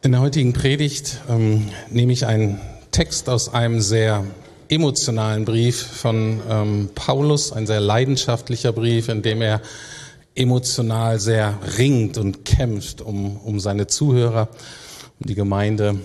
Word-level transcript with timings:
In 0.00 0.12
der 0.12 0.20
heutigen 0.22 0.52
Predigt 0.54 1.20
ähm, 1.28 1.68
nehme 1.90 2.12
ich 2.12 2.24
einen 2.24 2.60
Text 2.92 3.28
aus 3.28 3.52
einem 3.52 3.80
sehr 3.80 4.24
emotionalen 4.68 5.44
Brief 5.44 5.80
von 5.82 6.40
ähm, 6.48 6.90
Paulus, 6.94 7.52
ein 7.52 7.66
sehr 7.66 7.80
leidenschaftlicher 7.80 8.72
Brief, 8.72 9.08
in 9.08 9.22
dem 9.22 9.42
er 9.42 9.60
emotional 10.34 11.18
sehr 11.18 11.58
ringt 11.76 12.16
und 12.16 12.44
kämpft 12.44 13.00
um, 13.00 13.36
um 13.38 13.60
seine 13.60 13.86
Zuhörer, 13.86 14.48
um 15.20 15.26
die 15.26 15.34
Gemeinde. 15.34 15.98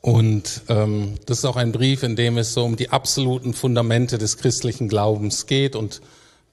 Und 0.00 0.62
ähm, 0.68 1.14
das 1.26 1.38
ist 1.38 1.44
auch 1.44 1.56
ein 1.56 1.72
Brief, 1.72 2.02
in 2.02 2.16
dem 2.16 2.38
es 2.38 2.54
so 2.54 2.64
um 2.64 2.76
die 2.76 2.90
absoluten 2.90 3.54
Fundamente 3.54 4.18
des 4.18 4.36
christlichen 4.36 4.88
Glaubens 4.88 5.46
geht 5.46 5.76
und 5.76 6.00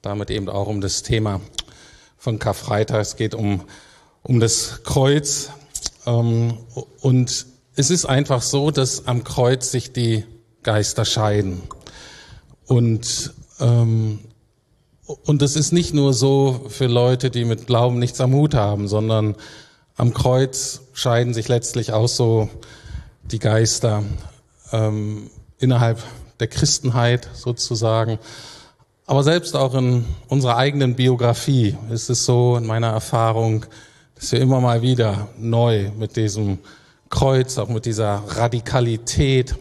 damit 0.04 0.30
eben 0.30 0.48
auch 0.48 0.66
um 0.66 0.80
das 0.80 1.02
Thema 1.02 1.40
von 2.18 2.38
Karfreitag. 2.38 3.00
Es 3.00 3.16
geht 3.16 3.34
um, 3.34 3.62
um 4.22 4.40
das 4.40 4.82
Kreuz. 4.84 5.50
Ähm, 6.06 6.58
und 7.00 7.46
es 7.76 7.90
ist 7.90 8.04
einfach 8.04 8.42
so, 8.42 8.70
dass 8.70 9.06
am 9.06 9.24
Kreuz 9.24 9.70
sich 9.70 9.92
die 9.92 10.24
Geister 10.62 11.04
scheiden. 11.04 11.62
Und, 12.66 13.34
ähm, 13.60 14.20
und 15.06 15.42
das 15.42 15.56
ist 15.56 15.72
nicht 15.72 15.92
nur 15.94 16.14
so 16.14 16.66
für 16.68 16.86
Leute, 16.86 17.30
die 17.30 17.44
mit 17.44 17.66
Glauben 17.66 17.98
nichts 17.98 18.20
am 18.20 18.32
Hut 18.34 18.54
haben, 18.54 18.88
sondern 18.88 19.36
am 19.96 20.14
Kreuz 20.14 20.82
scheiden 20.92 21.34
sich 21.34 21.48
letztlich 21.48 21.92
auch 21.92 22.08
so 22.08 22.48
die 23.22 23.38
Geister 23.38 24.02
ähm, 24.72 25.30
innerhalb 25.58 26.02
der 26.40 26.48
Christenheit 26.48 27.28
sozusagen. 27.34 28.18
Aber 29.06 29.22
selbst 29.22 29.54
auch 29.54 29.74
in 29.74 30.06
unserer 30.28 30.56
eigenen 30.56 30.94
Biografie 30.94 31.76
ist 31.90 32.08
es 32.08 32.24
so 32.24 32.56
in 32.56 32.64
meiner 32.64 32.88
Erfahrung, 32.88 33.66
dass 34.14 34.32
wir 34.32 34.40
immer 34.40 34.60
mal 34.60 34.80
wieder 34.80 35.28
neu 35.38 35.90
mit 35.98 36.16
diesem 36.16 36.58
Kreuz, 37.10 37.58
auch 37.58 37.68
mit 37.68 37.84
dieser 37.84 38.22
Radikalität 38.26 39.56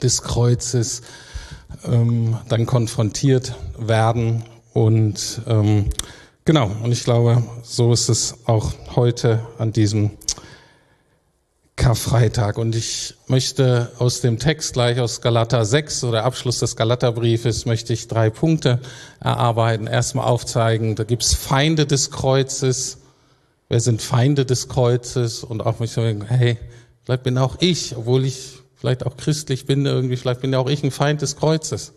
des 0.00 0.22
Kreuzes 0.22 1.02
ähm, 1.84 2.36
dann 2.48 2.64
konfrontiert 2.66 3.56
werden. 3.78 4.44
Und 4.72 5.42
ähm, 5.48 5.86
genau, 6.44 6.70
und 6.84 6.92
ich 6.92 7.02
glaube, 7.02 7.42
so 7.64 7.92
ist 7.92 8.08
es 8.08 8.36
auch 8.46 8.72
heute 8.94 9.40
an 9.58 9.72
diesem 9.72 10.12
Karfreitag. 11.82 12.58
Und 12.58 12.76
ich 12.76 13.14
möchte 13.26 13.90
aus 13.98 14.20
dem 14.20 14.38
Text 14.38 14.74
gleich 14.74 15.00
aus 15.00 15.20
Galater 15.20 15.64
6 15.64 16.04
oder 16.04 16.22
Abschluss 16.22 16.60
des 16.60 16.76
Galaterbriefes 16.76 17.66
möchte 17.66 17.92
ich 17.92 18.06
drei 18.06 18.30
Punkte 18.30 18.78
erarbeiten. 19.18 19.88
Erstmal 19.88 20.26
aufzeigen, 20.26 20.94
da 20.94 21.02
gibt's 21.02 21.34
Feinde 21.34 21.84
des 21.84 22.12
Kreuzes. 22.12 22.98
Wer 23.68 23.80
sind 23.80 24.00
Feinde 24.00 24.46
des 24.46 24.68
Kreuzes? 24.68 25.42
Und 25.42 25.66
auch 25.66 25.80
mich 25.80 25.90
sagen, 25.90 26.24
hey, 26.24 26.56
vielleicht 27.04 27.24
bin 27.24 27.36
auch 27.36 27.56
ich, 27.58 27.96
obwohl 27.96 28.26
ich 28.26 28.60
vielleicht 28.76 29.04
auch 29.04 29.16
christlich 29.16 29.66
bin, 29.66 29.84
irgendwie, 29.84 30.16
vielleicht 30.16 30.40
bin 30.40 30.52
ja 30.52 30.60
auch 30.60 30.70
ich 30.70 30.84
ein 30.84 30.92
Feind 30.92 31.20
des 31.20 31.34
Kreuzes. 31.34 31.94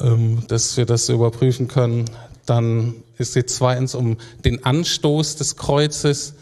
Ähm, 0.00 0.42
dass 0.48 0.76
wir 0.76 0.84
das 0.84 1.08
überprüfen 1.08 1.66
können. 1.66 2.10
Dann 2.44 2.96
ist 3.16 3.36
jetzt 3.36 3.56
zweitens 3.56 3.94
um 3.94 4.18
den 4.44 4.66
Anstoß 4.66 5.36
des 5.36 5.56
Kreuzes. 5.56 6.34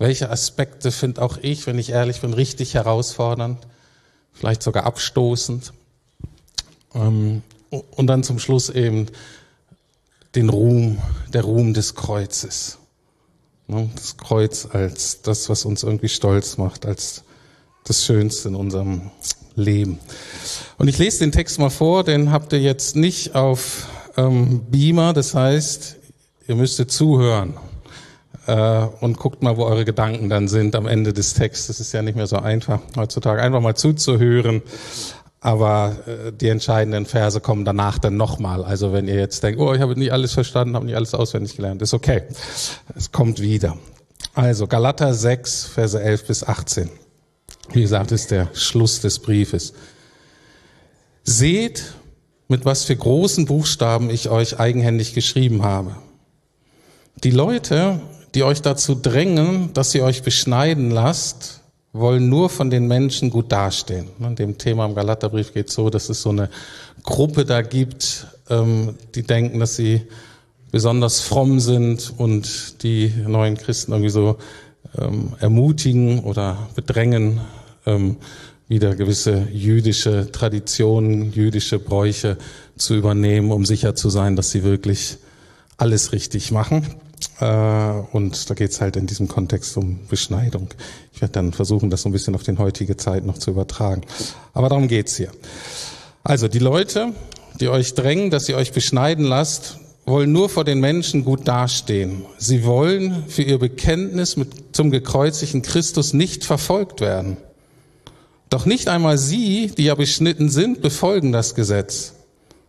Welche 0.00 0.30
Aspekte 0.30 0.92
finde 0.92 1.20
auch 1.20 1.36
ich, 1.42 1.66
wenn 1.66 1.78
ich 1.78 1.90
ehrlich 1.90 2.22
bin, 2.22 2.32
richtig 2.32 2.72
herausfordernd, 2.72 3.58
vielleicht 4.32 4.62
sogar 4.62 4.84
abstoßend. 4.84 5.74
Ähm, 6.94 7.42
und 7.68 8.06
dann 8.06 8.22
zum 8.22 8.38
Schluss 8.38 8.70
eben 8.70 9.08
den 10.34 10.48
Ruhm, 10.48 11.02
der 11.34 11.42
Ruhm 11.42 11.74
des 11.74 11.96
Kreuzes. 11.96 12.78
Ne, 13.66 13.90
das 13.94 14.16
Kreuz 14.16 14.66
als 14.72 15.20
das, 15.20 15.50
was 15.50 15.66
uns 15.66 15.82
irgendwie 15.82 16.08
stolz 16.08 16.56
macht, 16.56 16.86
als 16.86 17.22
das 17.84 18.02
Schönste 18.02 18.48
in 18.48 18.54
unserem 18.54 19.10
Leben. 19.54 19.98
Und 20.78 20.88
ich 20.88 20.96
lese 20.96 21.18
den 21.18 21.30
Text 21.30 21.58
mal 21.58 21.68
vor, 21.68 22.04
den 22.04 22.32
habt 22.32 22.54
ihr 22.54 22.60
jetzt 22.60 22.96
nicht 22.96 23.34
auf 23.34 23.86
ähm, 24.16 24.64
Beamer, 24.70 25.12
das 25.12 25.34
heißt, 25.34 25.96
ihr 26.48 26.54
müsstet 26.54 26.90
zuhören 26.90 27.58
äh, 28.50 28.88
und 29.00 29.16
guckt 29.16 29.42
mal, 29.42 29.56
wo 29.56 29.64
eure 29.64 29.84
Gedanken 29.84 30.28
dann 30.28 30.48
sind 30.48 30.74
am 30.74 30.86
Ende 30.86 31.12
des 31.12 31.34
Textes. 31.34 31.68
Das 31.68 31.80
ist 31.80 31.92
ja 31.92 32.02
nicht 32.02 32.16
mehr 32.16 32.26
so 32.26 32.36
einfach 32.36 32.80
heutzutage, 32.96 33.40
einfach 33.40 33.60
mal 33.60 33.76
zuzuhören. 33.76 34.62
Aber 35.40 35.96
äh, 36.06 36.32
die 36.32 36.48
entscheidenden 36.48 37.06
Verse 37.06 37.40
kommen 37.40 37.64
danach 37.64 37.98
dann 37.98 38.16
nochmal. 38.16 38.64
Also 38.64 38.92
wenn 38.92 39.08
ihr 39.08 39.14
jetzt 39.14 39.42
denkt, 39.42 39.60
oh, 39.60 39.72
ich 39.72 39.80
habe 39.80 39.98
nicht 39.98 40.12
alles 40.12 40.34
verstanden, 40.34 40.74
habe 40.74 40.86
nicht 40.86 40.96
alles 40.96 41.14
auswendig 41.14 41.56
gelernt, 41.56 41.80
ist 41.80 41.94
okay. 41.94 42.24
Es 42.94 43.12
kommt 43.12 43.40
wieder. 43.40 43.78
Also 44.34 44.66
Galater 44.66 45.14
6, 45.14 45.66
Verse 45.66 46.00
11 46.00 46.26
bis 46.26 46.44
18. 46.44 46.90
Wie 47.72 47.82
gesagt, 47.82 48.10
ist 48.12 48.32
der 48.32 48.48
Schluss 48.52 49.00
des 49.00 49.20
Briefes. 49.20 49.72
Seht, 51.22 51.94
mit 52.48 52.64
was 52.64 52.84
für 52.84 52.96
großen 52.96 53.46
Buchstaben 53.46 54.10
ich 54.10 54.28
euch 54.28 54.58
eigenhändig 54.58 55.14
geschrieben 55.14 55.62
habe. 55.62 55.94
Die 57.22 57.30
Leute, 57.30 58.00
die 58.34 58.42
euch 58.42 58.62
dazu 58.62 58.94
drängen, 58.94 59.72
dass 59.72 59.94
ihr 59.94 60.04
euch 60.04 60.22
beschneiden 60.22 60.90
lasst, 60.90 61.60
wollen 61.92 62.28
nur 62.28 62.48
von 62.50 62.70
den 62.70 62.86
Menschen 62.86 63.30
gut 63.30 63.50
dastehen. 63.50 64.08
In 64.20 64.36
dem 64.36 64.58
Thema 64.58 64.86
im 64.86 64.94
Galaterbrief 64.94 65.52
geht 65.52 65.70
so, 65.70 65.90
dass 65.90 66.08
es 66.08 66.22
so 66.22 66.30
eine 66.30 66.48
Gruppe 67.02 67.44
da 67.44 67.62
gibt, 67.62 68.26
ähm, 68.48 68.94
die 69.14 69.24
denken, 69.24 69.58
dass 69.58 69.76
sie 69.76 70.02
besonders 70.70 71.20
fromm 71.20 71.58
sind 71.58 72.12
und 72.16 72.82
die 72.84 73.12
neuen 73.26 73.56
Christen 73.56 73.92
irgendwie 73.92 74.10
so 74.10 74.36
ähm, 74.96 75.32
ermutigen 75.40 76.20
oder 76.20 76.68
bedrängen, 76.76 77.40
ähm, 77.86 78.16
wieder 78.68 78.94
gewisse 78.94 79.48
jüdische 79.52 80.30
Traditionen, 80.30 81.32
jüdische 81.32 81.80
Bräuche 81.80 82.38
zu 82.76 82.94
übernehmen, 82.94 83.50
um 83.50 83.64
sicher 83.64 83.96
zu 83.96 84.10
sein, 84.10 84.36
dass 84.36 84.52
sie 84.52 84.62
wirklich 84.62 85.18
alles 85.76 86.12
richtig 86.12 86.52
machen. 86.52 86.86
Äh, 87.40 87.44
und 88.12 88.48
da 88.48 88.54
geht's 88.54 88.80
halt 88.80 88.96
in 88.96 89.06
diesem 89.06 89.28
Kontext 89.28 89.76
um 89.76 90.00
Beschneidung. 90.08 90.68
Ich 91.12 91.20
werde 91.20 91.32
dann 91.32 91.52
versuchen, 91.52 91.90
das 91.90 92.02
so 92.02 92.08
ein 92.08 92.12
bisschen 92.12 92.34
auf 92.34 92.42
den 92.42 92.58
heutige 92.58 92.96
Zeit 92.96 93.24
noch 93.24 93.38
zu 93.38 93.50
übertragen. 93.50 94.02
Aber 94.52 94.68
darum 94.68 94.88
geht's 94.88 95.16
hier. 95.16 95.30
Also 96.22 96.48
die 96.48 96.58
Leute, 96.58 97.12
die 97.60 97.68
euch 97.68 97.94
drängen, 97.94 98.30
dass 98.30 98.48
ihr 98.48 98.56
euch 98.56 98.72
beschneiden 98.72 99.24
lasst, 99.24 99.78
wollen 100.06 100.32
nur 100.32 100.48
vor 100.48 100.64
den 100.64 100.80
Menschen 100.80 101.24
gut 101.24 101.46
dastehen. 101.46 102.24
Sie 102.38 102.64
wollen 102.64 103.24
für 103.28 103.42
ihr 103.42 103.58
Bekenntnis 103.58 104.36
mit, 104.36 104.74
zum 104.76 104.90
gekreuzigten 104.90 105.62
Christus 105.62 106.12
nicht 106.12 106.44
verfolgt 106.44 107.00
werden. 107.00 107.36
Doch 108.48 108.66
nicht 108.66 108.88
einmal 108.88 109.16
sie, 109.16 109.68
die 109.76 109.84
ja 109.84 109.94
beschnitten 109.94 110.48
sind, 110.48 110.82
befolgen 110.82 111.30
das 111.30 111.54
Gesetz. 111.54 112.14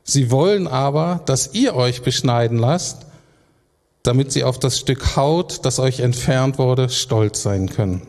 Sie 0.03 0.29
wollen 0.29 0.67
aber, 0.67 1.21
dass 1.25 1.53
ihr 1.53 1.75
euch 1.75 2.03
beschneiden 2.03 2.57
lasst, 2.57 3.07
damit 4.03 4.31
sie 4.31 4.43
auf 4.43 4.59
das 4.59 4.79
Stück 4.79 5.15
Haut, 5.15 5.65
das 5.65 5.79
euch 5.79 5.99
entfernt 5.99 6.57
wurde, 6.57 6.89
stolz 6.89 7.43
sein 7.43 7.69
können. 7.69 8.01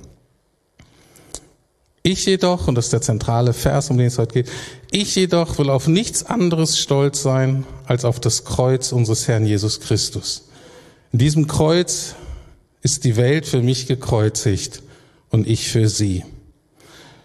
Ich 2.04 2.26
jedoch, 2.26 2.66
und 2.66 2.74
das 2.74 2.86
ist 2.86 2.92
der 2.92 3.00
zentrale 3.00 3.52
Vers, 3.52 3.90
um 3.90 3.98
den 3.98 4.08
es 4.08 4.18
heute 4.18 4.32
geht, 4.32 4.50
ich 4.90 5.14
jedoch 5.14 5.58
will 5.58 5.70
auf 5.70 5.86
nichts 5.86 6.24
anderes 6.24 6.78
stolz 6.78 7.22
sein, 7.22 7.64
als 7.86 8.04
auf 8.04 8.18
das 8.18 8.44
Kreuz 8.44 8.90
unseres 8.90 9.28
Herrn 9.28 9.46
Jesus 9.46 9.78
Christus. 9.80 10.48
In 11.12 11.20
diesem 11.20 11.46
Kreuz 11.46 12.16
ist 12.82 13.04
die 13.04 13.16
Welt 13.16 13.46
für 13.46 13.62
mich 13.62 13.86
gekreuzigt 13.86 14.82
und 15.30 15.46
ich 15.46 15.68
für 15.68 15.88
sie. 15.88 16.24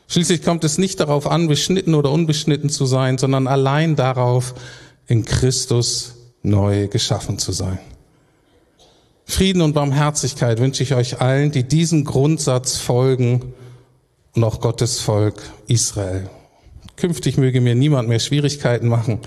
Schließlich 0.08 0.44
kommt 0.44 0.64
es 0.64 0.78
nicht 0.78 1.00
darauf 1.00 1.26
an, 1.26 1.48
beschnitten 1.48 1.96
oder 1.96 2.12
unbeschnitten 2.12 2.70
zu 2.70 2.86
sein, 2.86 3.18
sondern 3.18 3.48
allein 3.48 3.96
darauf, 3.96 4.54
in 5.08 5.26
Christus 5.26 6.16
neu 6.44 6.88
geschaffen 6.88 7.40
zu 7.40 7.52
sein. 7.52 7.80
Frieden 9.30 9.62
und 9.62 9.74
Barmherzigkeit 9.74 10.60
wünsche 10.60 10.82
ich 10.84 10.96
euch 10.96 11.20
allen, 11.20 11.52
die 11.52 11.64
diesem 11.64 12.06
Grundsatz 12.06 12.78
folgen 12.78 13.54
und 14.34 14.44
auch 14.44 14.62
Gottes 14.62 15.02
Volk 15.02 15.44
Israel. 15.68 16.30
Künftig 16.96 17.38
möge 17.38 17.60
mir 17.60 17.76
niemand 17.76 18.08
mehr 18.08 18.20
Schwierigkeiten 18.20 18.88
machen, 18.88 19.20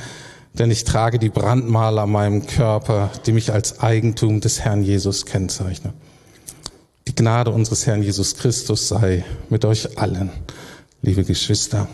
denn 0.54 0.70
ich 0.70 0.84
trage 0.84 1.18
die 1.18 1.28
Brandmale 1.28 2.00
an 2.00 2.10
meinem 2.10 2.46
Körper, 2.46 3.10
die 3.26 3.32
mich 3.32 3.52
als 3.52 3.80
Eigentum 3.80 4.40
des 4.40 4.60
Herrn 4.60 4.82
Jesus 4.82 5.26
kennzeichnen. 5.26 5.92
Die 7.06 7.14
Gnade 7.14 7.50
unseres 7.50 7.86
Herrn 7.86 8.02
Jesus 8.02 8.36
Christus 8.36 8.88
sei 8.88 9.24
mit 9.50 9.64
euch 9.66 9.98
allen, 9.98 10.30
liebe 11.02 11.24
Geschwister. 11.24 11.88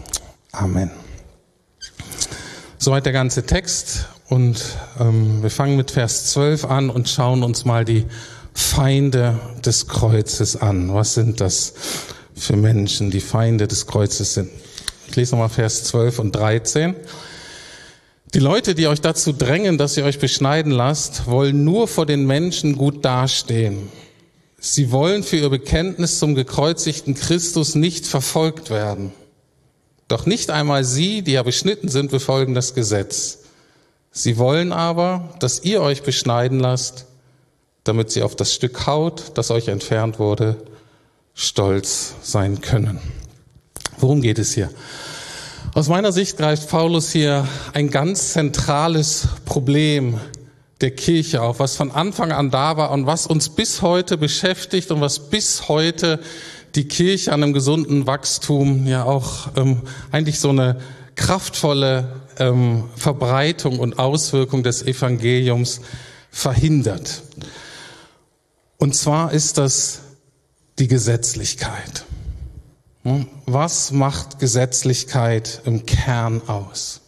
Amen. 0.53 0.91
Soweit 2.79 3.05
der 3.05 3.13
ganze 3.13 3.45
Text 3.45 4.09
und 4.29 4.61
ähm, 4.99 5.43
wir 5.43 5.51
fangen 5.51 5.77
mit 5.77 5.91
Vers 5.91 6.33
12 6.33 6.65
an 6.65 6.91
und 6.91 7.09
schauen 7.09 7.43
uns 7.43 7.65
mal 7.65 7.85
die 7.85 8.07
Feinde 8.55 9.39
des 9.65 9.87
Kreuzes 9.87 10.57
an. 10.57 10.93
Was 10.93 11.15
sind 11.15 11.41
das? 11.41 11.75
für 12.37 12.57
Menschen, 12.57 13.11
die 13.11 13.21
Feinde 13.21 13.67
des 13.67 13.87
Kreuzes 13.87 14.35
sind. 14.35 14.51
Ich 15.09 15.17
lese 15.17 15.33
nochmal 15.33 15.49
Vers 15.49 15.85
12 15.85 16.19
und 16.19 16.37
13. 16.37 16.95
Die 18.35 18.39
Leute, 18.39 18.75
die 18.75 18.87
euch 18.87 19.01
dazu 19.01 19.33
drängen, 19.33 19.79
dass 19.79 19.97
ihr 19.97 20.05
euch 20.05 20.19
beschneiden 20.19 20.73
lasst, 20.73 21.27
wollen 21.27 21.65
nur 21.65 21.89
vor 21.89 22.05
den 22.05 22.27
Menschen 22.27 22.77
gut 22.77 23.05
dastehen. 23.05 23.89
Sie 24.59 24.91
wollen 24.91 25.23
für 25.23 25.37
ihr 25.37 25.49
Bekenntnis 25.49 26.19
zum 26.19 26.35
gekreuzigten 26.35 27.15
Christus 27.15 27.75
nicht 27.75 28.07
verfolgt 28.07 28.69
werden. 28.69 29.13
Doch 30.09 30.27
nicht 30.27 30.51
einmal 30.51 30.85
sie, 30.85 31.23
die 31.23 31.33
ja 31.33 31.43
beschnitten 31.43 31.89
sind, 31.89 32.11
befolgen 32.11 32.55
das 32.55 32.75
Gesetz. 32.75 33.39
Sie 34.19 34.39
wollen 34.39 34.73
aber, 34.73 35.29
dass 35.41 35.63
ihr 35.63 35.83
euch 35.83 36.03
beschneiden 36.03 36.59
lasst, 36.59 37.05
damit 37.85 38.11
sie 38.11 38.23
auf 38.23 38.35
das 38.35 38.55
Stück 38.55 38.87
Haut, 38.87 39.33
das 39.35 39.51
euch 39.51 39.69
entfernt 39.69 40.19
wurde, 40.19 40.57
stolz 41.35 42.15
sein 42.23 42.63
können. 42.63 42.99
Worum 43.99 44.23
geht 44.23 44.39
es 44.39 44.55
hier? 44.55 44.71
Aus 45.75 45.89
meiner 45.89 46.13
Sicht 46.13 46.39
greift 46.39 46.71
Paulus 46.71 47.11
hier 47.11 47.47
ein 47.75 47.91
ganz 47.91 48.33
zentrales 48.33 49.29
Problem 49.45 50.19
der 50.81 50.93
Kirche 50.93 51.43
auf, 51.43 51.61
was 51.61 51.77
von 51.77 51.91
Anfang 51.91 52.33
an 52.33 52.51
da 52.51 52.79
war 52.79 52.93
und 52.93 53.05
was 53.05 53.27
uns 53.27 53.51
bis 53.51 53.83
heute 53.83 54.17
beschäftigt 54.17 54.91
und 54.93 55.03
was 55.03 55.29
bis 55.29 55.69
heute 55.69 56.21
die 56.75 56.89
Kirche 56.89 57.35
an 57.35 57.43
einem 57.43 57.53
gesunden 57.53 58.07
Wachstum 58.07 58.87
ja 58.87 59.05
auch 59.05 59.49
ähm, 59.57 59.83
eigentlich 60.11 60.41
so 60.41 60.49
eine 60.49 60.81
kraftvolle 61.17 62.26
ähm, 62.39 62.85
Verbreitung 62.97 63.79
und 63.79 63.99
Auswirkung 63.99 64.63
des 64.63 64.83
Evangeliums 64.83 65.81
verhindert. 66.31 67.23
Und 68.79 68.95
zwar 68.95 69.33
ist 69.33 69.59
das 69.59 70.01
die 70.79 70.89
Gesetzlichkeit. 70.89 72.05
Hm? 73.05 73.27
Was 73.47 73.93
macht 73.93 74.39
Gesetzlichkeit 74.39 75.63
im 75.65 75.87
Kern 75.87 76.43
aus? 76.49 77.01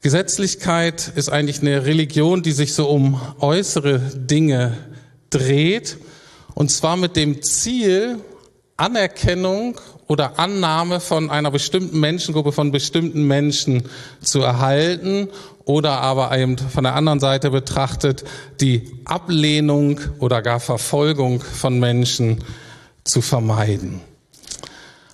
Gesetzlichkeit 0.00 1.12
ist 1.16 1.28
eigentlich 1.28 1.60
eine 1.60 1.84
Religion, 1.84 2.42
die 2.42 2.52
sich 2.52 2.72
so 2.72 2.88
um 2.88 3.20
äußere 3.40 3.98
Dinge 3.98 4.76
dreht, 5.30 5.98
und 6.54 6.70
zwar 6.70 6.96
mit 6.96 7.16
dem 7.16 7.42
Ziel, 7.42 8.20
Anerkennung 8.78 9.78
oder 10.06 10.38
Annahme 10.38 11.00
von 11.00 11.30
einer 11.30 11.50
bestimmten 11.50 11.98
Menschengruppe, 11.98 12.52
von 12.52 12.70
bestimmten 12.70 13.24
Menschen 13.24 13.82
zu 14.22 14.40
erhalten 14.40 15.28
oder 15.64 16.00
aber 16.00 16.36
eben 16.38 16.56
von 16.56 16.84
der 16.84 16.94
anderen 16.94 17.20
Seite 17.20 17.50
betrachtet, 17.50 18.24
die 18.60 18.90
Ablehnung 19.04 20.00
oder 20.20 20.42
gar 20.42 20.60
Verfolgung 20.60 21.40
von 21.42 21.78
Menschen 21.80 22.42
zu 23.04 23.20
vermeiden. 23.20 24.00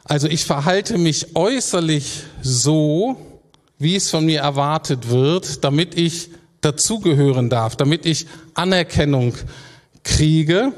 Also 0.05 0.29
ich 0.29 0.45
verhalte 0.45 0.99
mich 0.99 1.35
äußerlich 1.35 2.25
so, 2.43 3.17
wie 3.79 3.97
es 3.97 4.11
von 4.11 4.27
mir 4.27 4.43
erwartet 4.43 5.09
wird, 5.09 5.65
damit 5.65 5.97
ich 5.97 6.31
dazugehören 6.61 7.49
darf, 7.49 7.77
damit 7.77 8.05
ich 8.05 8.27
Anerkennung 8.53 9.35
kriege 10.03 10.73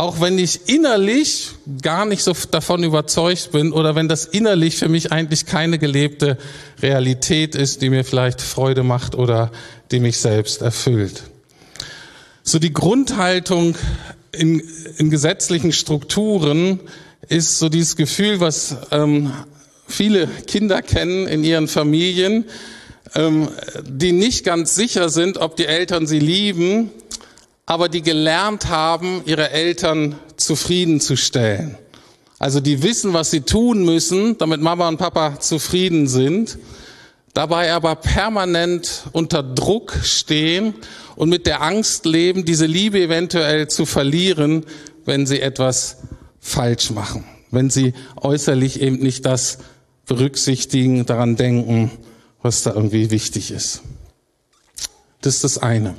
auch 0.00 0.18
wenn 0.18 0.38
ich 0.38 0.66
innerlich 0.66 1.50
gar 1.82 2.06
nicht 2.06 2.22
so 2.22 2.32
davon 2.50 2.84
überzeugt 2.84 3.52
bin 3.52 3.70
oder 3.70 3.94
wenn 3.94 4.08
das 4.08 4.24
innerlich 4.24 4.76
für 4.76 4.88
mich 4.88 5.12
eigentlich 5.12 5.44
keine 5.44 5.78
gelebte 5.78 6.38
Realität 6.80 7.54
ist, 7.54 7.82
die 7.82 7.90
mir 7.90 8.02
vielleicht 8.02 8.40
Freude 8.40 8.82
macht 8.82 9.14
oder 9.14 9.52
die 9.90 10.00
mich 10.00 10.16
selbst 10.16 10.62
erfüllt. 10.62 11.24
So 12.42 12.58
die 12.58 12.72
Grundhaltung 12.72 13.74
in, 14.32 14.62
in 14.96 15.10
gesetzlichen 15.10 15.70
Strukturen 15.70 16.80
ist 17.28 17.58
so 17.58 17.68
dieses 17.68 17.94
Gefühl, 17.94 18.40
was 18.40 18.78
ähm, 18.92 19.34
viele 19.86 20.28
Kinder 20.46 20.80
kennen 20.80 21.26
in 21.26 21.44
ihren 21.44 21.68
Familien, 21.68 22.46
ähm, 23.14 23.48
die 23.86 24.12
nicht 24.12 24.46
ganz 24.46 24.74
sicher 24.74 25.10
sind, 25.10 25.36
ob 25.36 25.56
die 25.56 25.66
Eltern 25.66 26.06
sie 26.06 26.20
lieben 26.20 26.90
aber 27.70 27.88
die 27.88 28.02
gelernt 28.02 28.66
haben, 28.66 29.22
ihre 29.26 29.50
Eltern 29.50 30.16
zufriedenzustellen. 30.36 31.78
Also 32.40 32.58
die 32.58 32.82
wissen, 32.82 33.12
was 33.12 33.30
sie 33.30 33.42
tun 33.42 33.84
müssen, 33.84 34.36
damit 34.38 34.60
Mama 34.60 34.88
und 34.88 34.96
Papa 34.96 35.38
zufrieden 35.38 36.08
sind, 36.08 36.58
dabei 37.32 37.72
aber 37.72 37.94
permanent 37.94 39.04
unter 39.12 39.44
Druck 39.44 39.96
stehen 40.02 40.74
und 41.14 41.28
mit 41.28 41.46
der 41.46 41.62
Angst 41.62 42.06
leben, 42.06 42.44
diese 42.44 42.66
Liebe 42.66 43.00
eventuell 43.00 43.68
zu 43.68 43.86
verlieren, 43.86 44.66
wenn 45.04 45.24
sie 45.24 45.40
etwas 45.40 45.98
falsch 46.40 46.90
machen, 46.90 47.22
wenn 47.52 47.70
sie 47.70 47.94
äußerlich 48.16 48.80
eben 48.80 48.98
nicht 48.98 49.26
das 49.26 49.58
berücksichtigen, 50.06 51.06
daran 51.06 51.36
denken, 51.36 51.92
was 52.42 52.64
da 52.64 52.74
irgendwie 52.74 53.12
wichtig 53.12 53.52
ist. 53.52 53.82
Das 55.20 55.36
ist 55.36 55.44
das 55.44 55.58
eine. 55.58 55.94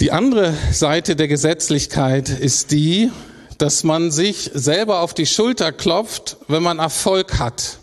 Die 0.00 0.10
andere 0.10 0.54
Seite 0.72 1.16
der 1.16 1.28
Gesetzlichkeit 1.28 2.28
ist 2.28 2.72
die, 2.72 3.10
dass 3.58 3.84
man 3.84 4.10
sich 4.10 4.50
selber 4.54 5.00
auf 5.00 5.14
die 5.14 5.26
Schulter 5.26 5.70
klopft, 5.70 6.38
wenn 6.48 6.62
man 6.62 6.78
Erfolg 6.78 7.38
hat. 7.38 7.78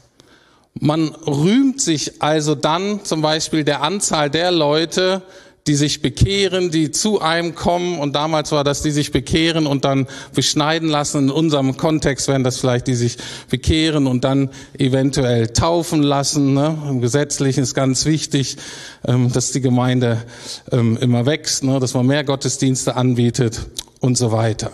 Man 0.74 1.10
rühmt 1.10 1.82
sich 1.82 2.22
also 2.22 2.56
dann 2.56 3.06
zum 3.06 3.22
Beispiel 3.22 3.64
der 3.64 3.82
Anzahl 3.82 4.30
der 4.30 4.52
Leute, 4.52 5.22
die 5.70 5.76
sich 5.76 6.02
bekehren, 6.02 6.72
die 6.72 6.90
zu 6.90 7.22
einem 7.22 7.54
kommen. 7.54 8.00
Und 8.00 8.16
damals 8.16 8.52
war 8.52 8.64
das, 8.64 8.82
die 8.82 8.90
sich 8.90 9.12
bekehren 9.12 9.68
und 9.68 9.86
dann 9.86 10.08
beschneiden 10.34 10.90
lassen. 10.90 11.26
In 11.26 11.30
unserem 11.30 11.78
Kontext 11.78 12.28
wären 12.28 12.44
das 12.44 12.58
vielleicht, 12.58 12.88
die 12.88 12.96
sich 12.96 13.18
bekehren 13.52 14.08
und 14.08 14.24
dann 14.24 14.50
eventuell 14.80 15.50
taufen 15.50 16.02
lassen. 16.02 16.56
Ne? 16.56 16.76
Im 16.90 17.02
Gesetzlichen 17.02 17.62
ist 17.62 17.76
ganz 17.76 18.06
wichtig, 18.06 18.58
ähm, 19.06 19.32
dass 19.32 19.52
die 19.52 19.62
Gemeinde 19.62 20.24
ähm, 20.72 20.98
immer 21.00 21.28
wächst, 21.28 21.64
ne? 21.64 21.80
dass 21.80 21.94
man 21.94 22.08
mehr 22.08 22.24
Gottesdienste 22.24 22.96
anbietet 22.96 23.68
und 24.00 24.18
so 24.18 24.32
weiter. 24.32 24.72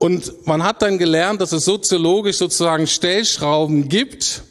Und 0.00 0.48
man 0.48 0.64
hat 0.64 0.82
dann 0.82 0.98
gelernt, 0.98 1.40
dass 1.40 1.52
es 1.52 1.64
soziologisch 1.64 2.38
sozusagen 2.38 2.88
Stellschrauben 2.88 3.88
gibt, 3.88 4.42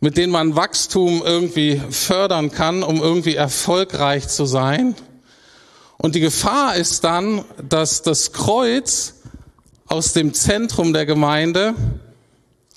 mit 0.00 0.16
denen 0.16 0.32
man 0.32 0.56
Wachstum 0.56 1.22
irgendwie 1.24 1.80
fördern 1.90 2.50
kann, 2.50 2.82
um 2.82 3.02
irgendwie 3.02 3.34
erfolgreich 3.34 4.28
zu 4.28 4.46
sein. 4.46 4.94
Und 5.98 6.14
die 6.14 6.20
Gefahr 6.20 6.76
ist 6.76 7.04
dann, 7.04 7.44
dass 7.68 8.00
das 8.00 8.32
Kreuz 8.32 9.16
aus 9.86 10.14
dem 10.14 10.32
Zentrum 10.32 10.94
der 10.94 11.04
Gemeinde 11.04 11.74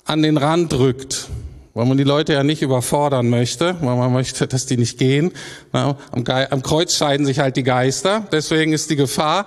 an 0.04 0.22
den 0.22 0.36
Rand 0.36 0.74
rückt, 0.74 1.28
weil 1.72 1.86
man 1.86 1.96
die 1.96 2.04
Leute 2.04 2.34
ja 2.34 2.44
nicht 2.44 2.60
überfordern 2.60 3.30
möchte, 3.30 3.76
weil 3.80 3.96
man 3.96 4.12
möchte, 4.12 4.46
dass 4.46 4.66
die 4.66 4.76
nicht 4.76 4.98
gehen. 4.98 5.32
Am, 5.72 6.62
Kreuz 6.62 6.94
scheiden 6.94 7.24
sich 7.24 7.38
halt 7.38 7.56
die 7.56 7.62
Geister. 7.62 8.26
Deswegen 8.32 8.74
ist 8.74 8.90
die 8.90 8.96
Gefahr, 8.96 9.46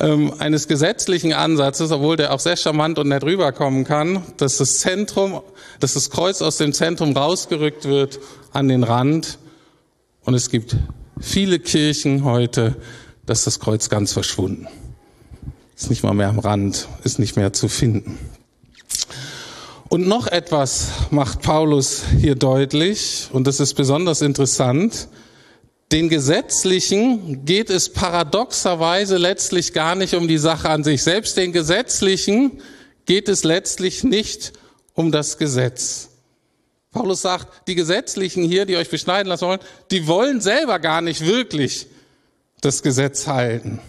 ähm, 0.00 0.32
eines 0.38 0.68
gesetzlichen 0.68 1.32
Ansatzes, 1.32 1.90
obwohl 1.90 2.16
der 2.16 2.32
auch 2.32 2.40
sehr 2.40 2.56
charmant 2.56 2.98
und 2.98 3.08
nett 3.08 3.24
rüberkommen 3.24 3.84
kann, 3.84 4.22
dass 4.36 4.58
das 4.58 4.78
Zentrum, 4.78 5.40
dass 5.80 5.94
das 5.94 6.10
Kreuz 6.10 6.42
aus 6.42 6.58
dem 6.58 6.72
Zentrum 6.72 7.16
rausgerückt 7.16 7.84
wird 7.84 8.18
an 8.52 8.68
den 8.68 8.82
Rand. 8.82 9.38
Und 10.24 10.34
es 10.34 10.50
gibt 10.50 10.76
viele 11.20 11.58
Kirchen 11.58 12.24
heute, 12.24 12.76
dass 13.24 13.44
das 13.44 13.60
Kreuz 13.60 13.88
ganz 13.88 14.12
verschwunden. 14.12 14.68
Ist 15.76 15.90
nicht 15.90 16.02
mal 16.02 16.14
mehr 16.14 16.28
am 16.28 16.38
Rand, 16.38 16.88
ist 17.04 17.18
nicht 17.18 17.36
mehr 17.36 17.52
zu 17.52 17.68
finden. 17.68 18.18
Und 19.88 20.08
noch 20.08 20.26
etwas 20.26 20.88
macht 21.10 21.42
Paulus 21.42 22.02
hier 22.18 22.34
deutlich, 22.34 23.28
und 23.32 23.46
das 23.46 23.60
ist 23.60 23.74
besonders 23.74 24.20
interessant. 24.20 25.08
Den 25.92 26.08
Gesetzlichen 26.08 27.44
geht 27.44 27.70
es 27.70 27.92
paradoxerweise 27.92 29.18
letztlich 29.18 29.72
gar 29.72 29.94
nicht 29.94 30.14
um 30.14 30.26
die 30.26 30.38
Sache 30.38 30.68
an 30.68 30.82
sich. 30.82 31.02
Selbst 31.02 31.36
den 31.36 31.52
Gesetzlichen 31.52 32.60
geht 33.04 33.28
es 33.28 33.44
letztlich 33.44 34.02
nicht 34.02 34.52
um 34.94 35.12
das 35.12 35.38
Gesetz. 35.38 36.08
Paulus 36.90 37.22
sagt, 37.22 37.68
die 37.68 37.76
Gesetzlichen 37.76 38.42
hier, 38.42 38.66
die 38.66 38.76
euch 38.76 38.90
beschneiden 38.90 39.28
lassen 39.28 39.46
wollen, 39.46 39.60
die 39.90 40.08
wollen 40.08 40.40
selber 40.40 40.78
gar 40.80 41.02
nicht 41.02 41.24
wirklich 41.24 41.86
das 42.62 42.82
Gesetz 42.82 43.26
halten. 43.26 43.80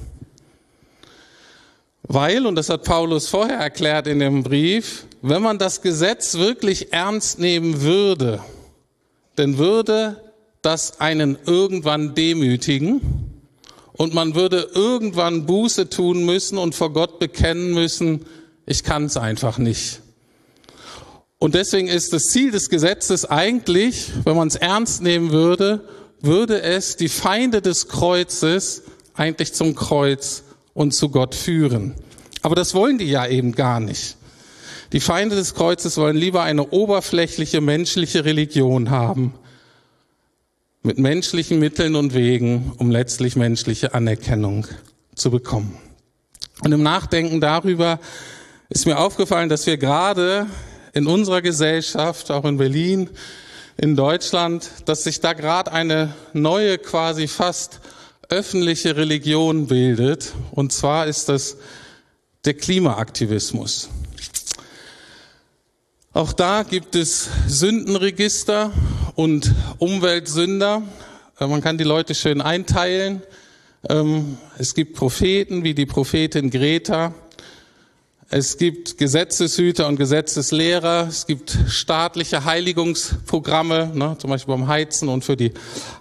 Weil, 2.03 2.45
und 2.45 2.55
das 2.55 2.69
hat 2.69 2.83
Paulus 2.83 3.27
vorher 3.27 3.57
erklärt 3.57 4.07
in 4.07 4.19
dem 4.19 4.43
Brief, 4.43 5.05
wenn 5.21 5.41
man 5.41 5.57
das 5.57 5.81
Gesetz 5.81 6.35
wirklich 6.35 6.93
ernst 6.93 7.39
nehmen 7.39 7.81
würde, 7.81 8.43
dann 9.35 9.57
würde 9.57 10.26
das 10.67 10.99
einen 10.99 11.37
irgendwann 11.45 12.13
demütigen 12.13 12.99
und 13.93 14.13
man 14.13 14.35
würde 14.35 14.69
irgendwann 14.73 15.45
Buße 15.45 15.89
tun 15.89 16.25
müssen 16.25 16.57
und 16.57 16.75
vor 16.75 16.91
Gott 16.91 17.19
bekennen 17.19 17.73
müssen, 17.73 18.25
ich 18.65 18.83
kann 18.83 19.05
es 19.05 19.15
einfach 19.15 19.59
nicht. 19.59 20.01
Und 21.39 21.55
deswegen 21.55 21.87
ist 21.87 22.11
das 22.11 22.23
Ziel 22.23 22.51
des 22.51 22.69
Gesetzes 22.69 23.23
eigentlich, 23.23 24.11
wenn 24.25 24.35
man 24.35 24.49
es 24.49 24.57
ernst 24.57 25.01
nehmen 25.01 25.31
würde, 25.31 25.87
würde 26.19 26.61
es 26.61 26.97
die 26.97 27.07
Feinde 27.07 27.61
des 27.61 27.87
Kreuzes 27.87 28.83
eigentlich 29.13 29.53
zum 29.53 29.73
Kreuz 29.73 30.43
und 30.73 30.93
zu 30.93 31.07
Gott 31.07 31.33
führen. 31.33 31.95
Aber 32.41 32.55
das 32.55 32.73
wollen 32.73 32.97
die 32.97 33.09
ja 33.09 33.25
eben 33.25 33.53
gar 33.53 33.79
nicht. 33.79 34.17
Die 34.91 34.99
Feinde 34.99 35.37
des 35.37 35.55
Kreuzes 35.55 35.95
wollen 35.95 36.17
lieber 36.17 36.43
eine 36.43 36.71
oberflächliche 36.71 37.61
menschliche 37.61 38.25
Religion 38.25 38.89
haben, 38.89 39.33
mit 40.87 40.99
menschlichen 40.99 41.59
Mitteln 41.59 41.95
und 41.95 42.13
Wegen, 42.13 42.71
um 42.77 42.89
letztlich 42.89 43.35
menschliche 43.35 43.93
Anerkennung 43.93 44.67
zu 45.15 45.29
bekommen. 45.29 45.77
Und 46.63 46.71
im 46.71 46.81
Nachdenken 46.81 47.41
darüber 47.41 47.99
ist 48.69 48.85
mir 48.85 48.97
aufgefallen, 48.97 49.49
dass 49.49 49.67
wir 49.67 49.75
gerade 49.75 50.47
in 50.93 51.05
unserer 51.05 51.41
Gesellschaft, 51.41 52.31
auch 52.31 52.45
in 52.45 52.55
Berlin, 52.55 53.09
in 53.75 53.97
Deutschland, 53.97 54.69
dass 54.85 55.03
sich 55.03 55.19
da 55.19 55.33
gerade 55.33 55.73
eine 55.73 56.13
neue, 56.31 56.77
quasi 56.77 57.27
fast 57.27 57.81
öffentliche 58.29 58.95
Religion 58.95 59.67
bildet. 59.67 60.31
Und 60.51 60.71
zwar 60.71 61.07
ist 61.07 61.27
das 61.27 61.57
der 62.45 62.53
Klimaaktivismus. 62.53 63.89
Auch 66.17 66.33
da 66.33 66.63
gibt 66.63 66.95
es 66.95 67.29
Sündenregister 67.47 68.71
und 69.13 69.53
Umweltsünder. 69.77 70.81
Äh, 71.39 71.45
man 71.45 71.61
kann 71.61 71.77
die 71.77 71.83
Leute 71.83 72.15
schön 72.15 72.41
einteilen. 72.41 73.21
Ähm, 73.87 74.39
es 74.57 74.73
gibt 74.73 74.95
Propheten 74.95 75.63
wie 75.63 75.75
die 75.75 75.85
Prophetin 75.85 76.49
Greta. 76.49 77.13
Es 78.31 78.57
gibt 78.57 78.97
Gesetzeshüter 78.97 79.87
und 79.87 79.97
Gesetzeslehrer. 79.97 81.05
Es 81.07 81.27
gibt 81.27 81.55
staatliche 81.67 82.45
Heiligungsprogramme, 82.45 83.91
ne, 83.93 84.15
zum 84.17 84.31
Beispiel 84.31 84.55
beim 84.55 84.67
Heizen 84.67 85.09
und 85.09 85.23
für 85.23 85.37
die 85.37 85.53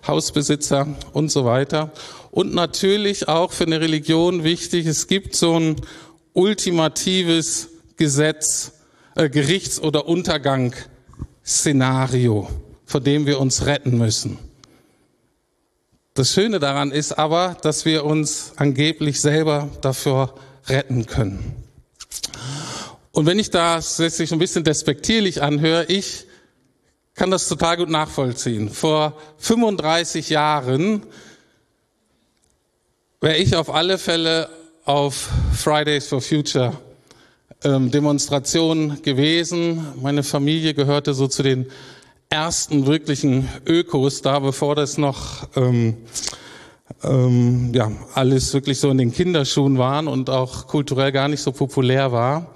Hausbesitzer 0.06 0.96
und 1.12 1.30
so 1.30 1.44
weiter. 1.44 1.92
Und 2.30 2.54
natürlich 2.54 3.28
auch 3.28 3.52
für 3.52 3.64
eine 3.64 3.82
Religion 3.82 4.44
wichtig, 4.44 4.86
es 4.86 5.08
gibt 5.08 5.36
so 5.36 5.60
ein 5.60 5.76
ultimatives 6.32 7.68
Gesetz, 7.98 8.72
äh, 9.16 9.28
Gerichts- 9.30 9.80
oder 9.80 10.06
Untergangsszenario, 10.06 12.48
vor 12.84 13.00
dem 13.00 13.26
wir 13.26 13.40
uns 13.40 13.66
retten 13.66 13.98
müssen. 13.98 14.38
Das 16.14 16.32
Schöne 16.32 16.60
daran 16.60 16.92
ist 16.92 17.18
aber, 17.18 17.56
dass 17.62 17.84
wir 17.84 18.04
uns 18.04 18.52
angeblich 18.56 19.20
selber 19.20 19.68
dafür 19.80 20.32
retten 20.66 21.06
können. 21.06 21.56
Und 23.12 23.26
wenn 23.26 23.38
ich 23.38 23.50
das 23.50 23.96
sich 23.96 24.32
ein 24.32 24.38
bisschen 24.38 24.64
despektierlich 24.64 25.42
anhöre, 25.42 25.84
ich 25.86 26.26
kann 27.14 27.30
das 27.30 27.48
total 27.48 27.78
gut 27.78 27.88
nachvollziehen. 27.88 28.68
Vor 28.68 29.16
35 29.38 30.28
Jahren 30.28 31.02
wäre 33.22 33.38
ich 33.38 33.56
auf 33.56 33.74
alle 33.74 33.96
Fälle 33.96 34.50
auf 34.84 35.30
Fridays 35.54 36.06
for 36.06 36.20
Future 36.20 36.78
ähm, 37.64 37.90
Demonstrationen 37.90 39.02
gewesen. 39.02 39.86
Meine 40.00 40.22
Familie 40.22 40.74
gehörte 40.74 41.14
so 41.14 41.26
zu 41.26 41.42
den 41.42 41.66
ersten 42.28 42.86
wirklichen 42.86 43.48
Ökos 43.66 44.22
da, 44.22 44.38
bevor 44.38 44.74
das 44.74 44.98
noch 44.98 45.48
ähm, 45.56 45.96
ähm, 47.02 47.72
ja, 47.74 47.90
alles 48.14 48.52
wirklich 48.54 48.78
so 48.78 48.90
in 48.90 48.98
den 48.98 49.12
Kinderschuhen 49.12 49.78
waren 49.78 50.08
und 50.08 50.30
auch 50.30 50.66
kulturell 50.66 51.12
gar 51.12 51.28
nicht 51.28 51.40
so 51.40 51.52
populär 51.52 52.12
war. 52.12 52.52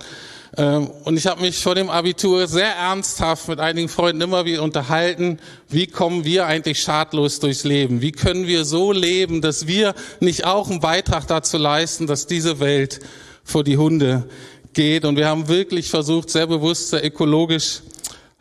Ähm, 0.56 0.90
und 1.04 1.16
ich 1.16 1.26
habe 1.26 1.42
mich 1.42 1.62
vor 1.62 1.75
dem 1.75 1.90
Abitur 1.90 2.47
sehr 2.49 2.75
ernsthaft 2.75 3.49
mit 3.49 3.61
einigen 3.61 3.88
Freunden 3.88 4.20
immer 4.20 4.44
wieder 4.44 4.62
unterhalten, 4.62 5.38
wie 5.68 5.87
kommen 5.87 6.25
wir 6.25 6.47
eigentlich 6.47 6.80
schadlos 6.80 7.38
durchs 7.38 7.64
Leben? 7.64 8.02
Wie 8.02 8.12
können 8.12 8.47
wir 8.47 8.64
so 8.64 8.92
leben, 8.92 9.40
dass 9.40 9.66
wir 9.66 9.94
nicht 10.18 10.44
auch 10.44 10.68
einen 10.68 10.80
Beitrag 10.80 11.26
dazu 11.28 11.56
leisten, 11.56 12.06
dass 12.06 12.26
diese 12.26 12.59
Welt 12.59 13.00
vor 13.44 13.62
die 13.64 13.78
Hunde 13.78 14.28
geht? 14.73 15.05
Und 15.05 15.17
wir 15.17 15.27
haben 15.27 15.49
wirklich 15.49 15.91
versucht, 15.91 16.31
sehr 16.31 16.47
bewusst, 16.47 16.91
sehr 16.91 17.05
ökologisch 17.05 17.83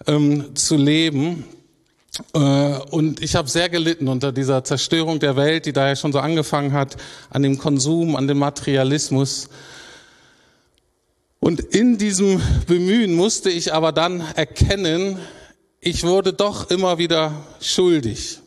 ähm, 0.08 0.56
zu 0.56 0.76
leben. 0.78 1.46
Äh, 2.34 2.40
und 2.40 3.22
ich 3.22 3.36
habe 3.36 3.50
sehr 3.50 3.70
gelitten 3.70 4.08
unter 4.08 4.32
dieser 4.32 4.64
Zerstörung 4.64 5.20
der 5.20 5.36
Welt, 5.36 5.66
die 5.66 5.74
da 5.74 5.88
ja 5.88 5.96
schon 5.96 6.12
so 6.12 6.20
angefangen 6.20 6.74
hat, 6.74 6.98
an 7.30 7.44
dem 7.44 7.58
Konsum, 7.58 8.16
an 8.16 8.28
dem 8.28 8.40
Materialismus. 8.40 9.50
Und 11.40 11.62
in 11.62 11.98
diesem 11.98 12.42
Bemühen 12.68 13.14
musste 13.14 13.50
ich 13.50 13.74
aber 13.74 13.92
dann 13.92 14.22
erkennen, 14.36 15.18
ich 15.80 16.04
wurde 16.04 16.34
doch 16.34 16.70
immer 16.70 16.98
wieder 16.98 17.34
schuldig. 17.62 18.40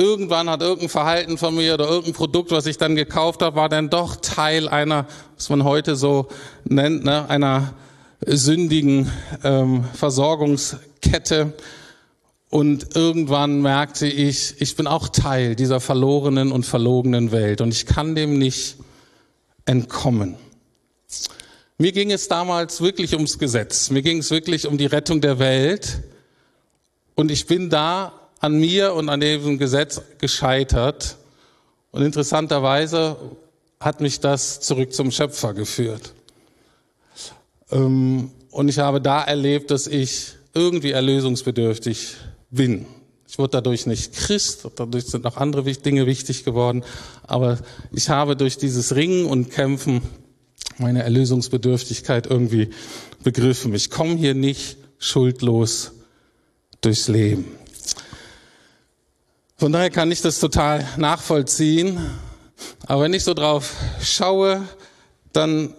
Irgendwann 0.00 0.48
hat 0.48 0.62
irgendein 0.62 0.88
Verhalten 0.88 1.36
von 1.36 1.54
mir 1.54 1.74
oder 1.74 1.86
irgendein 1.86 2.14
Produkt, 2.14 2.52
was 2.52 2.64
ich 2.64 2.78
dann 2.78 2.96
gekauft 2.96 3.42
habe, 3.42 3.56
war 3.56 3.68
dann 3.68 3.90
doch 3.90 4.16
Teil 4.16 4.66
einer, 4.66 5.06
was 5.36 5.50
man 5.50 5.62
heute 5.62 5.94
so 5.94 6.28
nennt, 6.64 7.04
ne, 7.04 7.28
einer 7.28 7.74
sündigen 8.24 9.12
ähm, 9.44 9.84
Versorgungskette. 9.92 11.52
Und 12.48 12.96
irgendwann 12.96 13.60
merkte 13.60 14.06
ich, 14.06 14.58
ich 14.62 14.74
bin 14.74 14.86
auch 14.86 15.08
Teil 15.08 15.54
dieser 15.54 15.80
verlorenen 15.80 16.50
und 16.50 16.64
verlogenen 16.64 17.30
Welt 17.30 17.60
und 17.60 17.68
ich 17.68 17.84
kann 17.84 18.14
dem 18.14 18.38
nicht 18.38 18.76
entkommen. 19.66 20.36
Mir 21.76 21.92
ging 21.92 22.10
es 22.10 22.26
damals 22.26 22.80
wirklich 22.80 23.12
ums 23.12 23.38
Gesetz. 23.38 23.90
Mir 23.90 24.00
ging 24.00 24.20
es 24.20 24.30
wirklich 24.30 24.66
um 24.66 24.78
die 24.78 24.86
Rettung 24.86 25.20
der 25.20 25.38
Welt. 25.38 26.00
Und 27.16 27.30
ich 27.30 27.46
bin 27.46 27.68
da 27.68 28.19
an 28.40 28.58
mir 28.58 28.94
und 28.94 29.08
an 29.08 29.20
diesem 29.20 29.58
Gesetz 29.58 30.00
gescheitert. 30.18 31.16
Und 31.92 32.02
interessanterweise 32.02 33.16
hat 33.78 34.00
mich 34.00 34.20
das 34.20 34.60
zurück 34.60 34.92
zum 34.92 35.10
Schöpfer 35.10 35.54
geführt. 35.54 36.14
Ähm, 37.70 38.30
und 38.50 38.68
ich 38.68 38.78
habe 38.78 39.00
da 39.00 39.22
erlebt, 39.22 39.70
dass 39.70 39.86
ich 39.86 40.32
irgendwie 40.54 40.90
erlösungsbedürftig 40.90 42.16
bin. 42.50 42.86
Ich 43.28 43.38
wurde 43.38 43.52
dadurch 43.52 43.86
nicht 43.86 44.12
Christ, 44.14 44.66
dadurch 44.74 45.04
sind 45.04 45.22
noch 45.22 45.36
andere 45.36 45.62
Dinge 45.62 46.06
wichtig 46.06 46.44
geworden, 46.44 46.82
aber 47.22 47.58
ich 47.92 48.08
habe 48.08 48.34
durch 48.34 48.58
dieses 48.58 48.96
Ringen 48.96 49.26
und 49.26 49.50
Kämpfen 49.50 50.02
meine 50.78 51.04
Erlösungsbedürftigkeit 51.04 52.26
irgendwie 52.26 52.70
begriffen. 53.22 53.72
Ich 53.74 53.90
komme 53.90 54.16
hier 54.16 54.34
nicht 54.34 54.78
schuldlos 54.98 55.92
durchs 56.80 57.06
Leben. 57.06 57.59
Von 59.60 59.72
daher 59.72 59.90
kann 59.90 60.10
ich 60.10 60.22
das 60.22 60.40
total 60.40 60.88
nachvollziehen. 60.96 62.00
Aber 62.86 63.02
wenn 63.02 63.12
ich 63.12 63.24
so 63.24 63.34
drauf 63.34 63.74
schaue, 64.02 64.66
dann 65.34 65.74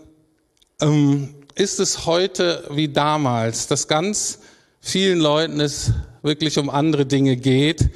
ähm, 0.80 1.34
ist 1.56 1.80
es 1.80 2.06
heute 2.06 2.64
wie 2.70 2.90
damals, 2.90 3.66
dass 3.66 3.88
ganz 3.88 4.38
vielen 4.82 5.18
Leuten 5.18 5.60
es 5.60 5.94
wirklich 6.22 6.60
um 6.60 6.70
andere 6.70 7.08
Dinge 7.08 7.38
geht. 7.38 7.90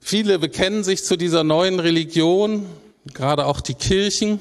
Viele 0.00 0.40
bekennen 0.40 0.82
sich 0.82 1.04
zu 1.04 1.16
dieser 1.16 1.44
neuen 1.44 1.78
Religion, 1.78 2.66
gerade 3.14 3.46
auch 3.46 3.60
die 3.60 3.74
Kirchen, 3.74 4.40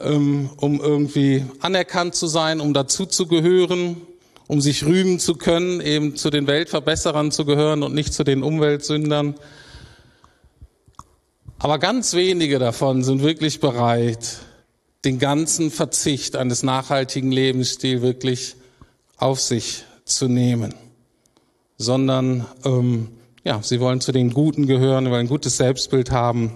ähm, 0.00 0.50
um 0.56 0.80
irgendwie 0.80 1.44
anerkannt 1.60 2.16
zu 2.16 2.26
sein, 2.26 2.60
um 2.60 2.74
dazuzugehören, 2.74 3.98
um 4.48 4.60
sich 4.60 4.84
rühmen 4.84 5.20
zu 5.20 5.36
können, 5.36 5.80
eben 5.80 6.16
zu 6.16 6.30
den 6.30 6.48
Weltverbesserern 6.48 7.30
zu 7.30 7.44
gehören 7.44 7.84
und 7.84 7.94
nicht 7.94 8.12
zu 8.12 8.24
den 8.24 8.42
Umweltsündern. 8.42 9.36
Aber 11.60 11.78
ganz 11.78 12.14
wenige 12.14 12.60
davon 12.60 13.02
sind 13.02 13.20
wirklich 13.20 13.58
bereit, 13.58 14.38
den 15.04 15.18
ganzen 15.18 15.72
Verzicht 15.72 16.36
eines 16.36 16.62
nachhaltigen 16.62 17.32
Lebensstils 17.32 18.00
wirklich 18.00 18.54
auf 19.16 19.40
sich 19.40 19.84
zu 20.04 20.28
nehmen, 20.28 20.74
sondern 21.76 22.46
ähm, 22.64 23.08
ja, 23.42 23.60
sie 23.62 23.80
wollen 23.80 24.00
zu 24.00 24.12
den 24.12 24.32
Guten 24.32 24.66
gehören, 24.66 25.06
wollen 25.06 25.26
ein 25.26 25.28
gutes 25.28 25.56
Selbstbild 25.56 26.12
haben 26.12 26.52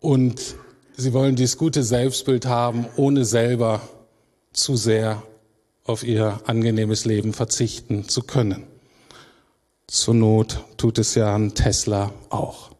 und 0.00 0.56
sie 0.96 1.14
wollen 1.14 1.34
dieses 1.34 1.56
gute 1.56 1.82
Selbstbild 1.82 2.44
haben, 2.44 2.86
ohne 2.96 3.24
selber 3.24 3.80
zu 4.52 4.76
sehr 4.76 5.22
auf 5.84 6.04
ihr 6.04 6.40
angenehmes 6.44 7.06
Leben 7.06 7.32
verzichten 7.32 8.08
zu 8.08 8.22
können. 8.22 8.64
Zur 9.86 10.14
Not 10.14 10.64
tut 10.76 10.98
es 10.98 11.14
ja 11.14 11.34
ein 11.34 11.54
Tesla 11.54 12.12
auch. 12.28 12.77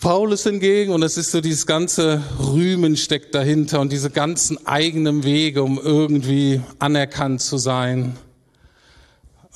Paulus 0.00 0.44
hingegen, 0.44 0.94
und 0.94 1.02
es 1.02 1.18
ist 1.18 1.30
so 1.30 1.42
dieses 1.42 1.66
ganze 1.66 2.22
Rühmen 2.38 2.96
steckt 2.96 3.34
dahinter 3.34 3.80
und 3.80 3.92
diese 3.92 4.08
ganzen 4.08 4.66
eigenen 4.66 5.24
Wege, 5.24 5.62
um 5.62 5.78
irgendwie 5.78 6.62
anerkannt 6.78 7.42
zu 7.42 7.58
sein, 7.58 8.16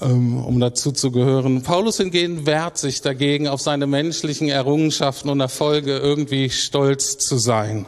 ähm, 0.02 0.36
um 0.44 0.60
dazu 0.60 0.92
zu 0.92 1.10
gehören. 1.10 1.62
Paulus 1.62 1.96
hingegen 1.96 2.44
wehrt 2.44 2.76
sich 2.76 3.00
dagegen, 3.00 3.48
auf 3.48 3.62
seine 3.62 3.86
menschlichen 3.86 4.50
Errungenschaften 4.50 5.30
und 5.30 5.40
Erfolge 5.40 5.96
irgendwie 5.96 6.50
stolz 6.50 7.16
zu 7.16 7.38
sein. 7.38 7.86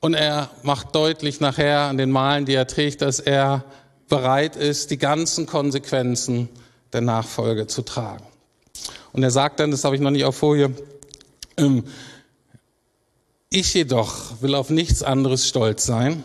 Und 0.00 0.14
er 0.14 0.48
macht 0.62 0.94
deutlich 0.94 1.40
nachher 1.40 1.80
an 1.80 1.98
den 1.98 2.10
Malen, 2.10 2.46
die 2.46 2.54
er 2.54 2.66
trägt, 2.66 3.02
dass 3.02 3.20
er 3.20 3.66
bereit 4.08 4.56
ist, 4.56 4.90
die 4.90 4.98
ganzen 4.98 5.44
Konsequenzen 5.44 6.48
der 6.94 7.02
Nachfolge 7.02 7.66
zu 7.66 7.82
tragen. 7.82 8.24
Und 9.16 9.22
er 9.22 9.30
sagt 9.30 9.60
dann, 9.60 9.70
das 9.70 9.82
habe 9.84 9.96
ich 9.96 10.02
noch 10.02 10.10
nicht 10.10 10.24
auf 10.24 10.36
Folie, 10.36 10.74
ähm, 11.56 11.84
ich 13.48 13.72
jedoch 13.72 14.42
will 14.42 14.54
auf 14.54 14.68
nichts 14.68 15.02
anderes 15.02 15.48
stolz 15.48 15.86
sein, 15.86 16.22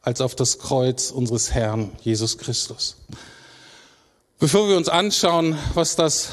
als 0.00 0.20
auf 0.20 0.36
das 0.36 0.60
Kreuz 0.60 1.10
unseres 1.10 1.52
Herrn 1.52 1.90
Jesus 2.02 2.38
Christus. 2.38 2.96
Bevor 4.38 4.68
wir 4.68 4.76
uns 4.76 4.88
anschauen, 4.88 5.58
was 5.74 5.96
das 5.96 6.28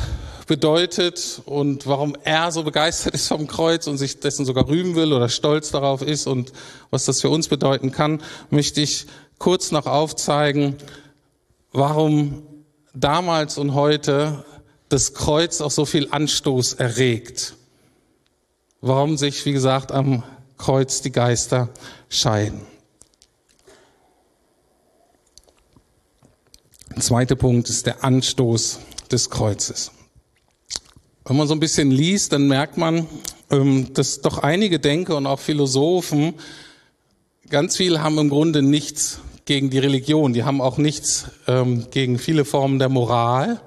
bedeutet 0.46 1.42
und 1.46 1.88
warum 1.88 2.16
er 2.24 2.52
so 2.52 2.64
begeistert 2.64 3.16
ist 3.16 3.28
vom 3.28 3.48
Kreuz 3.48 3.88
und 3.88 3.98
sich 3.98 4.20
dessen 4.20 4.46
sogar 4.46 4.68
rühmen 4.68 4.96
will 4.96 5.12
oder 5.12 5.30
stolz 5.30 5.72
darauf 5.72 6.04
ist 6.04 6.28
und 6.28 6.52
was 6.92 7.06
das 7.06 7.22
für 7.22 7.30
uns 7.30 7.48
bedeuten 7.48 7.92
kann, 7.92 8.22
möchte 8.52 8.82
ich 8.82 9.08
kurz 9.40 9.72
noch 9.72 9.88
aufzeigen, 9.88 10.76
warum 11.72 12.44
damals 12.94 13.58
und 13.58 13.74
heute 13.74 14.44
das 14.92 15.14
Kreuz 15.14 15.62
auch 15.62 15.72
so 15.72 15.86
viel 15.86 16.10
Anstoß 16.12 16.74
erregt. 16.74 17.56
Warum 18.82 19.18
sich, 19.18 19.46
wie 19.46 19.54
gesagt, 19.54 19.92
am 19.92 20.24
Kreuz 20.58 21.02
die 21.02 21.12
Geister 21.12 21.70
scheiden. 22.10 22.62
Der 26.90 27.02
zweite 27.02 27.36
Punkt 27.36 27.70
ist 27.70 27.86
der 27.86 28.04
Anstoß 28.04 28.80
des 29.12 29.30
Kreuzes. 29.30 29.92
Wenn 31.26 31.38
man 31.38 31.48
so 31.48 31.54
ein 31.54 31.60
bisschen 31.60 31.90
liest, 31.90 32.34
dann 32.34 32.48
merkt 32.48 32.78
man, 32.78 33.08
ähm, 33.50 33.94
dass 33.94 34.22
doch 34.22 34.40
einige 34.40 34.80
Denker 34.80 35.16
und 35.16 35.26
auch 35.26 35.40
Philosophen 35.40 36.34
ganz 37.50 37.78
viel 37.78 38.02
haben 38.02 38.18
im 38.18 38.30
Grunde 38.30 38.62
nichts 38.62 39.20
gegen 39.46 39.70
die 39.70 39.80
Religion. 39.80 40.34
Die 40.34 40.44
haben 40.44 40.62
auch 40.62 40.78
nichts 40.78 41.26
ähm, 41.48 41.88
gegen 41.92 42.20
viele 42.20 42.44
Formen 42.44 42.78
der 42.80 42.90
Moral, 42.90 43.62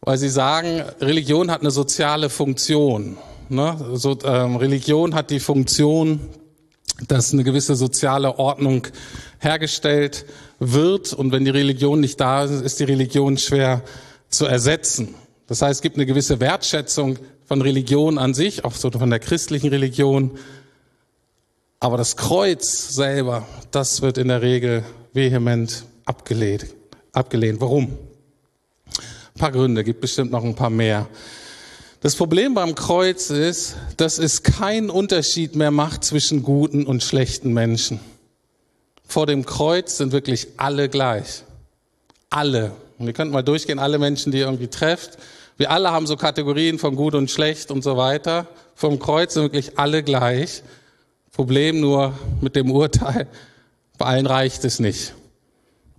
weil 0.00 0.18
sie 0.18 0.28
sagen, 0.28 0.82
Religion 1.00 1.50
hat 1.50 1.60
eine 1.60 1.70
soziale 1.70 2.30
Funktion. 2.30 3.16
Ne? 3.48 3.76
So, 3.94 4.18
ähm, 4.24 4.56
Religion 4.56 5.14
hat 5.14 5.30
die 5.30 5.40
Funktion, 5.40 6.20
dass 7.08 7.32
eine 7.32 7.44
gewisse 7.44 7.76
soziale 7.76 8.38
Ordnung 8.38 8.86
hergestellt 9.38 10.26
wird. 10.58 11.12
Und 11.12 11.32
wenn 11.32 11.44
die 11.44 11.50
Religion 11.50 12.00
nicht 12.00 12.20
da 12.20 12.44
ist, 12.44 12.62
ist 12.62 12.80
die 12.80 12.84
Religion 12.84 13.36
schwer 13.38 13.82
zu 14.28 14.46
ersetzen. 14.46 15.14
Das 15.46 15.62
heißt, 15.62 15.78
es 15.78 15.82
gibt 15.82 15.96
eine 15.96 16.06
gewisse 16.06 16.40
Wertschätzung 16.40 17.18
von 17.44 17.62
Religion 17.62 18.18
an 18.18 18.34
sich, 18.34 18.64
auch 18.64 18.72
so 18.72 18.90
von 18.90 19.10
der 19.10 19.20
christlichen 19.20 19.68
Religion. 19.68 20.32
Aber 21.78 21.96
das 21.96 22.16
Kreuz 22.16 22.94
selber, 22.94 23.46
das 23.70 24.02
wird 24.02 24.18
in 24.18 24.28
der 24.28 24.42
Regel 24.42 24.82
vehement 25.12 25.84
abgelehnt. 26.04 26.66
abgelehnt. 27.12 27.60
Warum? 27.60 27.96
Ein 29.36 29.38
paar 29.38 29.52
Gründe, 29.52 29.84
gibt 29.84 30.00
bestimmt 30.00 30.32
noch 30.32 30.42
ein 30.42 30.54
paar 30.54 30.70
mehr. 30.70 31.06
Das 32.00 32.16
Problem 32.16 32.54
beim 32.54 32.74
Kreuz 32.74 33.28
ist, 33.28 33.76
dass 33.98 34.18
es 34.18 34.42
keinen 34.42 34.88
Unterschied 34.88 35.54
mehr 35.56 35.70
macht 35.70 36.04
zwischen 36.04 36.42
guten 36.42 36.86
und 36.86 37.02
schlechten 37.02 37.52
Menschen. 37.52 38.00
Vor 39.06 39.26
dem 39.26 39.44
Kreuz 39.44 39.98
sind 39.98 40.12
wirklich 40.12 40.48
alle 40.56 40.88
gleich. 40.88 41.42
Alle. 42.30 42.72
Und 42.96 43.08
ihr 43.08 43.12
könnt 43.12 43.30
mal 43.30 43.42
durchgehen, 43.42 43.78
alle 43.78 43.98
Menschen, 43.98 44.32
die 44.32 44.38
ihr 44.38 44.46
irgendwie 44.46 44.68
trefft. 44.68 45.18
Wir 45.58 45.70
alle 45.70 45.90
haben 45.90 46.06
so 46.06 46.16
Kategorien 46.16 46.78
von 46.78 46.96
gut 46.96 47.14
und 47.14 47.30
schlecht 47.30 47.70
und 47.70 47.84
so 47.84 47.98
weiter. 47.98 48.46
Vom 48.74 48.98
Kreuz 48.98 49.34
sind 49.34 49.42
wirklich 49.42 49.78
alle 49.78 50.02
gleich. 50.02 50.62
Problem 51.32 51.78
nur 51.78 52.14
mit 52.40 52.56
dem 52.56 52.70
Urteil, 52.70 53.26
bei 53.98 54.06
allen 54.06 54.24
reicht 54.24 54.64
es 54.64 54.78
nicht. 54.78 55.12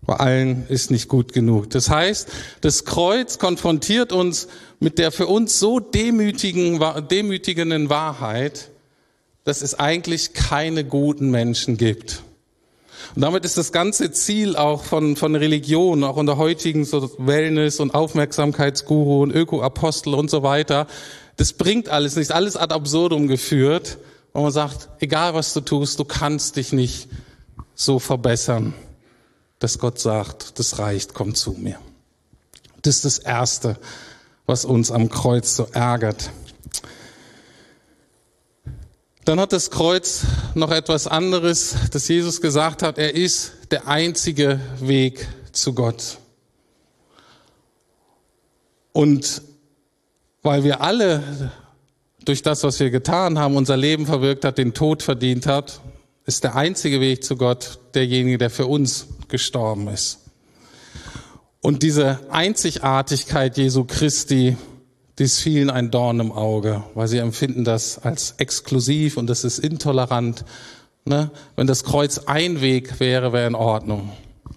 Bei 0.07 0.15
allen 0.15 0.65
ist 0.69 0.89
nicht 0.89 1.09
gut 1.09 1.33
genug. 1.33 1.69
Das 1.69 1.89
heißt, 1.89 2.29
das 2.61 2.85
Kreuz 2.85 3.39
konfrontiert 3.39 4.13
uns 4.13 4.47
mit 4.79 4.99
der 4.99 5.11
für 5.11 5.27
uns 5.27 5.59
so 5.59 5.81
demütigen, 5.81 6.81
demütigenden 7.11 7.89
Wahrheit, 7.89 8.69
dass 9.43 9.61
es 9.61 9.77
eigentlich 9.77 10.31
keine 10.31 10.85
guten 10.85 11.29
Menschen 11.29 11.75
gibt. 11.75 12.23
Und 13.15 13.21
damit 13.21 13.43
ist 13.43 13.57
das 13.57 13.73
ganze 13.73 14.09
Ziel 14.11 14.55
auch 14.55 14.85
von, 14.85 15.17
von 15.17 15.35
Religion, 15.35 16.05
auch 16.05 16.15
unter 16.15 16.37
heutigen 16.37 16.85
so 16.85 17.11
Wellness- 17.17 17.81
und 17.81 17.93
Aufmerksamkeitsguru 17.93 19.23
und 19.23 19.31
Ökoapostel 19.35 20.13
und 20.13 20.29
so 20.29 20.41
weiter, 20.41 20.87
das 21.35 21.51
bringt 21.51 21.89
alles 21.89 22.15
nicht, 22.15 22.31
alles 22.31 22.55
ad 22.55 22.73
absurdum 22.73 23.27
geführt, 23.27 23.97
wo 24.33 24.41
man 24.41 24.53
sagt, 24.53 24.87
egal 25.01 25.33
was 25.33 25.53
du 25.53 25.59
tust, 25.59 25.99
du 25.99 26.05
kannst 26.05 26.55
dich 26.55 26.71
nicht 26.71 27.09
so 27.75 27.99
verbessern, 27.99 28.73
dass 29.59 29.79
Gott 29.79 29.99
sagt, 29.99 30.59
das 30.59 30.79
reicht, 30.79 31.13
komm 31.13 31.35
zu 31.35 31.51
mir. 31.51 31.79
Das 32.81 32.95
ist 32.97 33.05
das 33.05 33.19
Erste, 33.19 33.77
was 34.45 34.65
uns 34.65 34.91
am 34.91 35.09
Kreuz 35.09 35.55
so 35.55 35.67
ärgert. 35.71 36.31
Dann 39.25 39.39
hat 39.41 39.51
das 39.51 39.71
Kreuz 39.71 40.25
noch 40.55 40.71
etwas 40.71 41.05
anderes, 41.05 41.75
dass 41.91 42.07
Jesus 42.07 42.39
gesagt 42.39 42.81
hat, 42.81 42.97
er 42.97 43.13
ist 43.13 43.51
der 43.71 43.87
einzige 43.87 44.61
Weg 44.79 45.27
zu 45.51 45.73
Gott. 45.73 46.19
Und 48.93 49.41
weil 50.43 50.63
wir 50.63 50.79
alle 50.79 51.51
durch 52.23 52.41
das, 52.41 52.63
was 52.63 52.79
wir 52.79 52.89
getan 52.89 53.37
haben, 53.37 53.57
unser 53.57 53.75
Leben 53.75 54.05
verwirkt 54.05 54.45
hat, 54.45 54.57
den 54.57 54.73
Tod 54.73 55.03
verdient 55.03 55.45
hat, 55.45 55.81
ist 56.25 56.43
der 56.43 56.55
einzige 56.55 57.01
Weg 57.01 57.23
zu 57.23 57.35
Gott 57.35 57.79
derjenige, 57.95 58.37
der 58.37 58.49
für 58.49 58.65
uns 58.65 59.07
gestorben 59.29 59.87
ist. 59.87 60.19
Und 61.61 61.83
diese 61.83 62.19
Einzigartigkeit 62.29 63.57
Jesu 63.57 63.83
Christi, 63.83 64.57
die 65.19 65.23
ist 65.23 65.39
vielen 65.39 65.69
ein 65.69 65.91
Dorn 65.91 66.19
im 66.19 66.31
Auge, 66.31 66.83
weil 66.93 67.07
sie 67.07 67.17
empfinden 67.17 67.63
das 67.63 67.99
als 67.99 68.35
exklusiv 68.37 69.17
und 69.17 69.27
das 69.27 69.43
ist 69.43 69.59
intolerant. 69.59 70.45
Ne? 71.05 71.31
Wenn 71.55 71.67
das 71.67 71.83
Kreuz 71.83 72.19
ein 72.19 72.61
Weg 72.61 72.99
wäre, 72.99 73.33
wäre 73.33 73.47
in 73.47 73.55
Ordnung. 73.55 74.11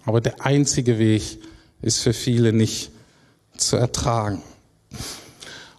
Aber 0.05 0.21
der 0.21 0.45
einzige 0.45 0.99
Weg 0.99 1.39
ist 1.81 1.99
für 1.99 2.13
viele 2.13 2.53
nicht 2.53 2.91
zu 3.57 3.77
ertragen. 3.77 4.41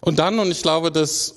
Und 0.01 0.19
dann, 0.19 0.39
und 0.39 0.51
ich 0.51 0.61
glaube, 0.61 0.91
dass 0.91 1.35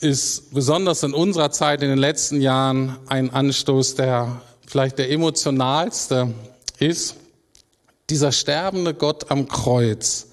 ist 0.00 0.52
besonders 0.52 1.02
in 1.02 1.14
unserer 1.14 1.50
Zeit 1.50 1.82
in 1.82 1.88
den 1.88 1.98
letzten 1.98 2.40
Jahren 2.40 2.96
ein 3.06 3.30
Anstoß, 3.30 3.94
der 3.94 4.40
vielleicht 4.66 4.98
der 4.98 5.10
emotionalste 5.10 6.34
ist. 6.78 7.16
Dieser 8.10 8.32
sterbende 8.32 8.94
Gott 8.94 9.30
am 9.30 9.48
Kreuz, 9.48 10.28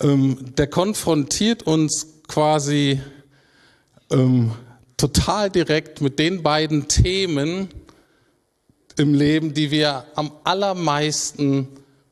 ähm, 0.00 0.54
der 0.56 0.66
konfrontiert 0.68 1.64
uns 1.64 2.06
quasi 2.28 3.00
ähm, 4.10 4.52
total 4.96 5.50
direkt 5.50 6.00
mit 6.00 6.18
den 6.18 6.42
beiden 6.42 6.88
Themen 6.88 7.68
im 8.96 9.14
Leben, 9.14 9.54
die 9.54 9.70
wir 9.70 10.04
am 10.14 10.32
allermeisten 10.44 11.68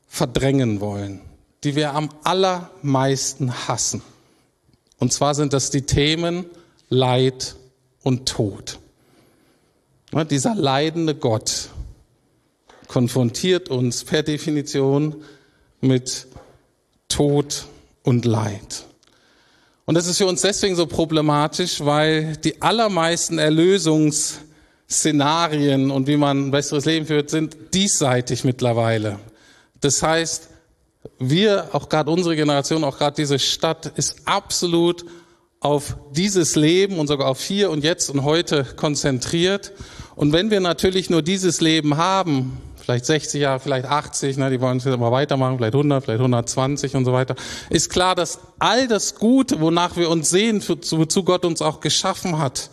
verdrängen 0.08 0.80
wollen, 0.80 1.20
die 1.64 1.74
wir 1.74 1.94
am 1.94 2.10
allermeisten 2.22 3.52
hassen. 3.68 4.02
Und 4.98 5.12
zwar 5.12 5.34
sind 5.34 5.52
das 5.52 5.70
die 5.70 5.82
Themen 5.82 6.46
Leid 6.88 7.56
und 8.02 8.28
Tod. 8.28 8.78
Ja, 10.12 10.24
dieser 10.24 10.54
leidende 10.54 11.14
Gott 11.14 11.70
konfrontiert 12.88 13.68
uns 13.68 14.04
per 14.04 14.22
Definition 14.22 15.16
mit 15.80 16.26
Tod 17.08 17.66
und 18.02 18.24
Leid. 18.24 18.84
Und 19.84 19.94
das 19.94 20.06
ist 20.08 20.18
für 20.18 20.26
uns 20.26 20.42
deswegen 20.42 20.74
so 20.74 20.86
problematisch, 20.86 21.84
weil 21.84 22.36
die 22.38 22.60
allermeisten 22.60 23.38
Erlösungsszenarien 23.38 25.92
und 25.92 26.08
wie 26.08 26.16
man 26.16 26.48
ein 26.48 26.50
besseres 26.50 26.86
Leben 26.86 27.06
führt, 27.06 27.30
sind 27.30 27.56
diesseitig 27.72 28.42
mittlerweile. 28.42 29.20
Das 29.80 30.02
heißt, 30.02 30.48
wir, 31.20 31.68
auch 31.72 31.88
gerade 31.88 32.10
unsere 32.10 32.34
Generation, 32.34 32.82
auch 32.82 32.98
gerade 32.98 33.14
diese 33.14 33.38
Stadt, 33.38 33.92
ist 33.96 34.22
absolut 34.24 35.06
auf 35.60 35.96
dieses 36.12 36.56
Leben 36.56 36.98
und 36.98 37.06
sogar 37.06 37.28
auf 37.28 37.40
hier 37.40 37.70
und 37.70 37.84
jetzt 37.84 38.10
und 38.10 38.24
heute 38.24 38.64
konzentriert. 38.64 39.72
Und 40.16 40.32
wenn 40.32 40.50
wir 40.50 40.58
natürlich 40.60 41.10
nur 41.10 41.22
dieses 41.22 41.60
Leben 41.60 41.96
haben, 41.96 42.60
vielleicht 42.86 43.06
60 43.06 43.40
Jahre, 43.40 43.58
vielleicht 43.58 43.84
80, 43.84 44.36
ne, 44.36 44.48
die 44.48 44.60
wollen 44.60 44.76
es 44.76 44.84
jetzt 44.84 44.94
immer 44.94 45.10
weitermachen, 45.10 45.56
vielleicht 45.56 45.74
100, 45.74 46.04
vielleicht 46.04 46.20
120 46.20 46.94
und 46.94 47.04
so 47.04 47.12
weiter, 47.12 47.34
ist 47.68 47.90
klar, 47.90 48.14
dass 48.14 48.38
all 48.60 48.86
das 48.86 49.16
Gute, 49.16 49.60
wonach 49.60 49.96
wir 49.96 50.08
uns 50.08 50.30
sehen, 50.30 50.62
wozu 50.68 51.24
Gott 51.24 51.44
uns 51.44 51.62
auch 51.62 51.80
geschaffen 51.80 52.38
hat, 52.38 52.70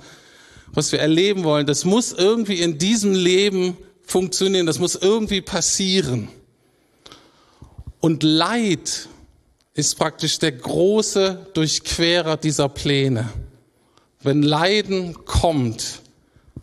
was 0.71 0.91
wir 0.91 0.99
erleben 0.99 1.43
wollen, 1.43 1.65
das 1.65 1.83
muss 1.83 2.13
irgendwie 2.13 2.61
in 2.61 2.77
diesem 2.77 3.15
Leben 3.15 3.75
funktionieren, 4.03 4.67
das 4.67 4.77
muss 4.77 4.93
irgendwie 4.93 5.41
passieren. 5.41 6.27
Und 7.99 8.21
Leid 8.21 9.09
ist 9.73 9.97
praktisch 9.97 10.37
der 10.37 10.51
große 10.51 11.47
Durchquerer 11.55 12.37
dieser 12.37 12.69
Pläne. 12.69 13.29
Wenn 14.21 14.43
Leiden 14.43 15.25
kommt, 15.25 16.01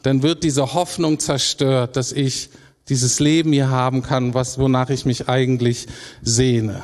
dann 0.05 0.23
wird 0.23 0.45
diese 0.45 0.73
Hoffnung 0.73 1.19
zerstört, 1.19 1.97
dass 1.97 2.13
ich 2.13 2.51
dieses 2.89 3.21
Leben 3.21 3.53
hier 3.53 3.69
haben 3.69 4.03
kann, 4.03 4.35
was, 4.35 4.59
wonach 4.59 4.91
ich 4.91 5.05
mich 5.05 5.29
eigentlich 5.29 5.87
sehne. 6.23 6.83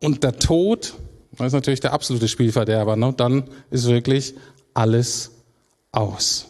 Und 0.00 0.22
der 0.22 0.38
Tod, 0.38 0.94
das 1.36 1.48
ist 1.48 1.52
natürlich 1.52 1.80
der 1.80 1.92
absolute 1.92 2.28
Spielverderber, 2.28 2.96
ne? 2.96 3.14
dann 3.16 3.44
ist 3.70 3.86
wirklich 3.86 4.34
alles 4.74 5.30
aus. 5.92 6.46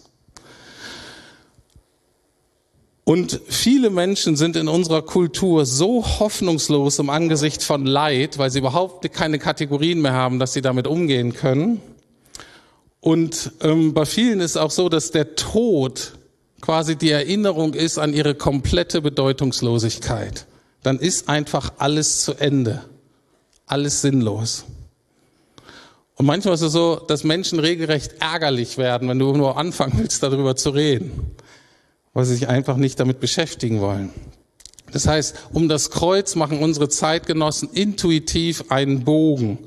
Und 3.08 3.40
viele 3.48 3.88
Menschen 3.88 4.36
sind 4.36 4.54
in 4.54 4.68
unserer 4.68 5.00
Kultur 5.00 5.64
so 5.64 6.04
hoffnungslos 6.04 6.98
im 6.98 7.08
Angesicht 7.08 7.62
von 7.62 7.86
Leid, 7.86 8.36
weil 8.36 8.50
sie 8.50 8.58
überhaupt 8.58 9.10
keine 9.14 9.38
Kategorien 9.38 10.02
mehr 10.02 10.12
haben, 10.12 10.38
dass 10.38 10.52
sie 10.52 10.60
damit 10.60 10.86
umgehen 10.86 11.32
können. 11.32 11.80
Und 13.00 13.52
ähm, 13.62 13.94
bei 13.94 14.04
vielen 14.04 14.40
ist 14.40 14.58
auch 14.58 14.70
so, 14.70 14.90
dass 14.90 15.10
der 15.10 15.36
Tod 15.36 16.17
quasi 16.60 16.96
die 16.96 17.10
Erinnerung 17.10 17.74
ist 17.74 17.98
an 17.98 18.12
ihre 18.12 18.34
komplette 18.34 19.00
Bedeutungslosigkeit. 19.00 20.46
Dann 20.82 20.98
ist 20.98 21.28
einfach 21.28 21.72
alles 21.78 22.22
zu 22.22 22.34
Ende, 22.34 22.82
alles 23.66 24.00
sinnlos. 24.02 24.64
Und 26.14 26.26
manchmal 26.26 26.54
ist 26.54 26.62
es 26.62 26.72
so, 26.72 26.96
dass 26.96 27.24
Menschen 27.24 27.60
regelrecht 27.60 28.16
ärgerlich 28.20 28.78
werden, 28.78 29.08
wenn 29.08 29.18
du 29.18 29.32
nur 29.34 29.56
anfangen 29.56 29.94
willst, 29.98 30.22
darüber 30.22 30.56
zu 30.56 30.70
reden 30.70 31.36
weil 32.18 32.24
sie 32.24 32.34
sich 32.34 32.48
einfach 32.48 32.76
nicht 32.76 32.98
damit 32.98 33.20
beschäftigen 33.20 33.80
wollen. 33.80 34.10
Das 34.90 35.06
heißt, 35.06 35.36
um 35.52 35.68
das 35.68 35.90
Kreuz 35.90 36.34
machen 36.34 36.58
unsere 36.58 36.88
Zeitgenossen 36.88 37.68
intuitiv 37.72 38.64
einen 38.70 39.04
Bogen. 39.04 39.58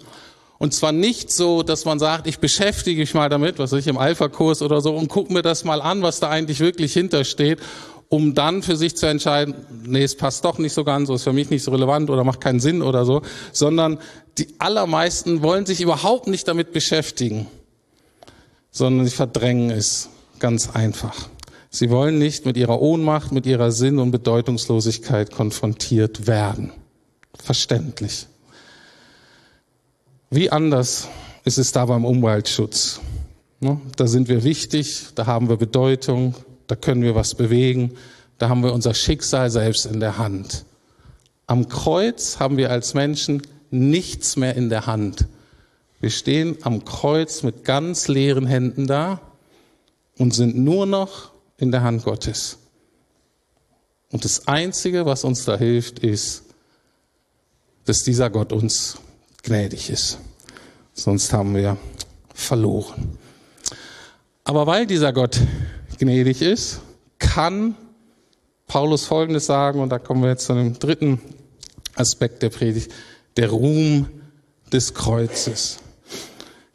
Und 0.62 0.76
zwar 0.76 0.92
nicht 0.92 1.32
so, 1.32 1.64
dass 1.64 1.86
man 1.86 1.98
sagt, 1.98 2.28
ich 2.28 2.38
beschäftige 2.38 3.02
mich 3.02 3.16
mal 3.16 3.30
damit, 3.30 3.58
was 3.58 3.74
ich 3.74 3.88
im 3.88 3.98
Alpha-Kurs 3.98 4.62
oder 4.62 4.80
so, 4.80 4.96
und 4.96 5.08
gucke 5.08 5.34
mir 5.34 5.42
das 5.42 5.64
mal 5.64 5.82
an, 5.82 6.04
was 6.04 6.20
da 6.20 6.30
eigentlich 6.30 6.60
wirklich 6.60 6.94
hintersteht, 6.94 7.58
um 8.10 8.36
dann 8.36 8.62
für 8.62 8.76
sich 8.76 8.96
zu 8.96 9.08
entscheiden, 9.08 9.56
nee, 9.88 10.04
es 10.04 10.16
passt 10.16 10.46
doch 10.46 10.60
nicht 10.60 10.74
so 10.74 10.84
ganz, 10.84 11.08
so 11.08 11.16
ist 11.16 11.24
für 11.24 11.34
mich 11.34 11.50
nicht 11.50 11.64
so 11.64 11.72
relevant 11.72 12.12
oder 12.12 12.24
macht 12.24 12.42
keinen 12.42 12.60
Sinn 12.60 12.84
oder 12.84 13.06
so, 13.06 13.24
sondern 13.52 13.98
die 14.38 14.50
allermeisten 14.60 15.42
wollen 15.42 15.66
sich 15.66 15.82
überhaupt 15.82 16.28
nicht 16.28 16.48
damit 16.48 16.74
beschäftigen, 16.74 17.48
sondern 18.70 19.08
sie 19.08 19.16
verdrängen 19.16 19.72
es 19.72 20.10
ganz 20.38 20.70
einfach. 20.76 21.28
Sie 21.72 21.90
wollen 21.90 22.20
nicht 22.20 22.46
mit 22.46 22.56
ihrer 22.56 22.80
Ohnmacht, 22.80 23.32
mit 23.32 23.48
ihrer 23.48 23.72
Sinn- 23.72 23.98
und 23.98 24.12
Bedeutungslosigkeit 24.12 25.32
konfrontiert 25.32 26.28
werden. 26.28 26.72
Verständlich. 27.44 28.28
Wie 30.34 30.50
anders 30.50 31.10
ist 31.44 31.58
es 31.58 31.74
da 31.74 31.86
beim 31.86 32.06
Umweltschutz? 32.06 33.02
Ne? 33.60 33.82
Da 33.98 34.08
sind 34.08 34.30
wir 34.30 34.46
wichtig, 34.46 35.08
da 35.14 35.26
haben 35.26 35.50
wir 35.50 35.58
Bedeutung, 35.58 36.36
da 36.68 36.78
können 36.78 37.02
wir 37.02 37.16
was 37.16 37.36
bewegen, 37.36 37.96
da 38.38 38.48
haben 38.48 38.64
wir 38.64 38.72
unser 38.72 38.94
Schicksal 38.94 39.50
selbst 39.50 39.86
in 39.86 40.00
der 40.00 40.18
Hand. 40.18 40.64
Am 41.48 41.68
Kreuz 41.68 42.40
haben 42.40 42.56
wir 42.56 42.72
als 42.72 42.94
Menschen 42.94 43.42
nichts 43.72 44.38
mehr 44.38 44.56
in 44.56 44.70
der 44.70 44.86
Hand. 44.86 45.28
Wir 46.00 46.10
stehen 46.10 46.58
am 46.62 46.86
Kreuz 46.86 47.44
mit 47.44 47.66
ganz 47.66 48.08
leeren 48.08 48.48
Händen 48.48 48.88
da 48.88 49.20
und 50.18 50.34
sind 50.34 50.56
nur 50.56 50.86
noch 50.86 51.34
in 51.58 51.72
der 51.72 51.84
Hand 51.84 52.06
Gottes. 52.06 52.58
Und 54.14 54.24
das 54.24 54.48
Einzige, 54.48 55.06
was 55.06 55.26
uns 55.26 55.44
da 55.44 55.58
hilft, 55.58 56.00
ist, 56.00 56.44
dass 57.84 58.04
dieser 58.04 58.30
Gott 58.30 58.54
uns 58.54 58.98
gnädig 59.44 59.90
ist. 59.90 60.20
Sonst 60.94 61.34
haben 61.34 61.56
wir 61.56 61.78
verloren. 62.34 63.18
Aber 64.44 64.68
weil 64.68 64.86
dieser 64.86 65.14
Gott 65.14 65.40
gnädig 66.00 66.42
ist, 66.42 66.82
kann 67.20 67.76
Paulus 68.68 69.06
Folgendes 69.06 69.46
sagen, 69.46 69.80
und 69.80 69.90
da 69.90 70.00
kommen 70.00 70.24
wir 70.24 70.30
jetzt 70.30 70.46
zu 70.46 70.54
dem 70.54 70.78
dritten 70.80 71.22
Aspekt 71.96 72.42
der 72.42 72.50
Predigt, 72.50 72.92
der 73.38 73.50
Ruhm 73.50 74.08
des 74.72 74.94
Kreuzes. 74.94 75.80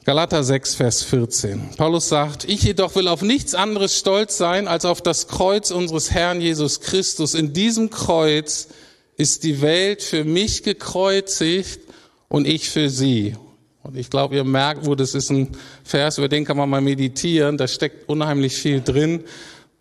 Galater 0.05 0.45
6, 0.45 0.77
Vers 0.77 1.03
14. 1.03 1.71
Paulus 1.77 2.09
sagt, 2.09 2.45
ich 2.45 2.63
jedoch 2.63 2.95
will 2.95 3.09
auf 3.09 3.23
nichts 3.23 3.57
anderes 3.57 3.99
stolz 3.99 4.39
sein 4.39 4.69
als 4.69 4.85
auf 4.85 5.01
das 5.01 5.27
Kreuz 5.27 5.73
unseres 5.73 6.13
Herrn 6.13 6.41
Jesus 6.41 6.81
Christus. 6.81 7.35
In 7.35 7.53
diesem 7.53 7.91
Kreuz 7.91 8.69
ist 9.17 9.43
die 9.43 9.63
Welt 9.63 10.03
für 10.03 10.23
mich 10.23 10.63
gekreuzigt 10.63 11.81
und 12.29 12.47
ich 12.47 12.71
für 12.71 12.91
sie. 12.91 13.37
Und 13.83 13.97
ich 13.97 14.11
glaube, 14.11 14.35
ihr 14.35 14.45
merkt, 14.45 14.87
wo 14.87 14.95
das 14.95 15.15
ist 15.15 15.31
ein 15.31 15.51
Vers, 15.85 16.19
über 16.19 16.29
den 16.29 16.45
kann 16.45 16.57
man 16.57 16.69
mal 16.69 16.81
meditieren. 16.81 17.57
Da 17.57 17.69
steckt 17.69 18.09
unheimlich 18.09 18.57
viel 18.57 18.81
drin. 18.81 19.25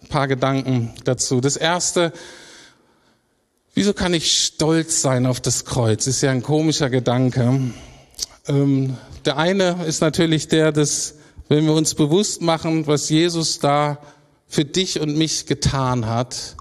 Ein 0.02 0.08
paar 0.10 0.28
Gedanken 0.28 0.94
dazu. 1.04 1.42
Das 1.42 1.58
erste, 1.58 2.14
wieso 3.74 3.94
kann 3.94 4.14
ich 4.14 4.40
stolz 4.40 5.02
sein 5.02 5.26
auf 5.26 5.40
das 5.40 5.66
Kreuz? 5.66 6.06
Ist 6.06 6.22
ja 6.22 6.30
ein 6.30 6.44
komischer 6.44 6.92
Gedanke. 6.92 7.74
Ähm, 8.48 8.98
der 9.26 9.38
eine 9.38 9.84
ist 9.88 10.02
natürlich 10.02 10.48
der, 10.48 10.72
dass 10.72 11.16
wenn 11.48 11.66
wir 11.66 11.74
uns 11.74 11.96
bewusst 11.96 12.42
machen, 12.42 12.86
was 12.86 13.10
Jesus 13.10 13.60
da 13.60 13.98
für 14.48 14.66
dich 14.66 15.00
und 15.00 15.18
mich 15.18 15.48
getan 15.48 16.06
hat, 16.06 16.56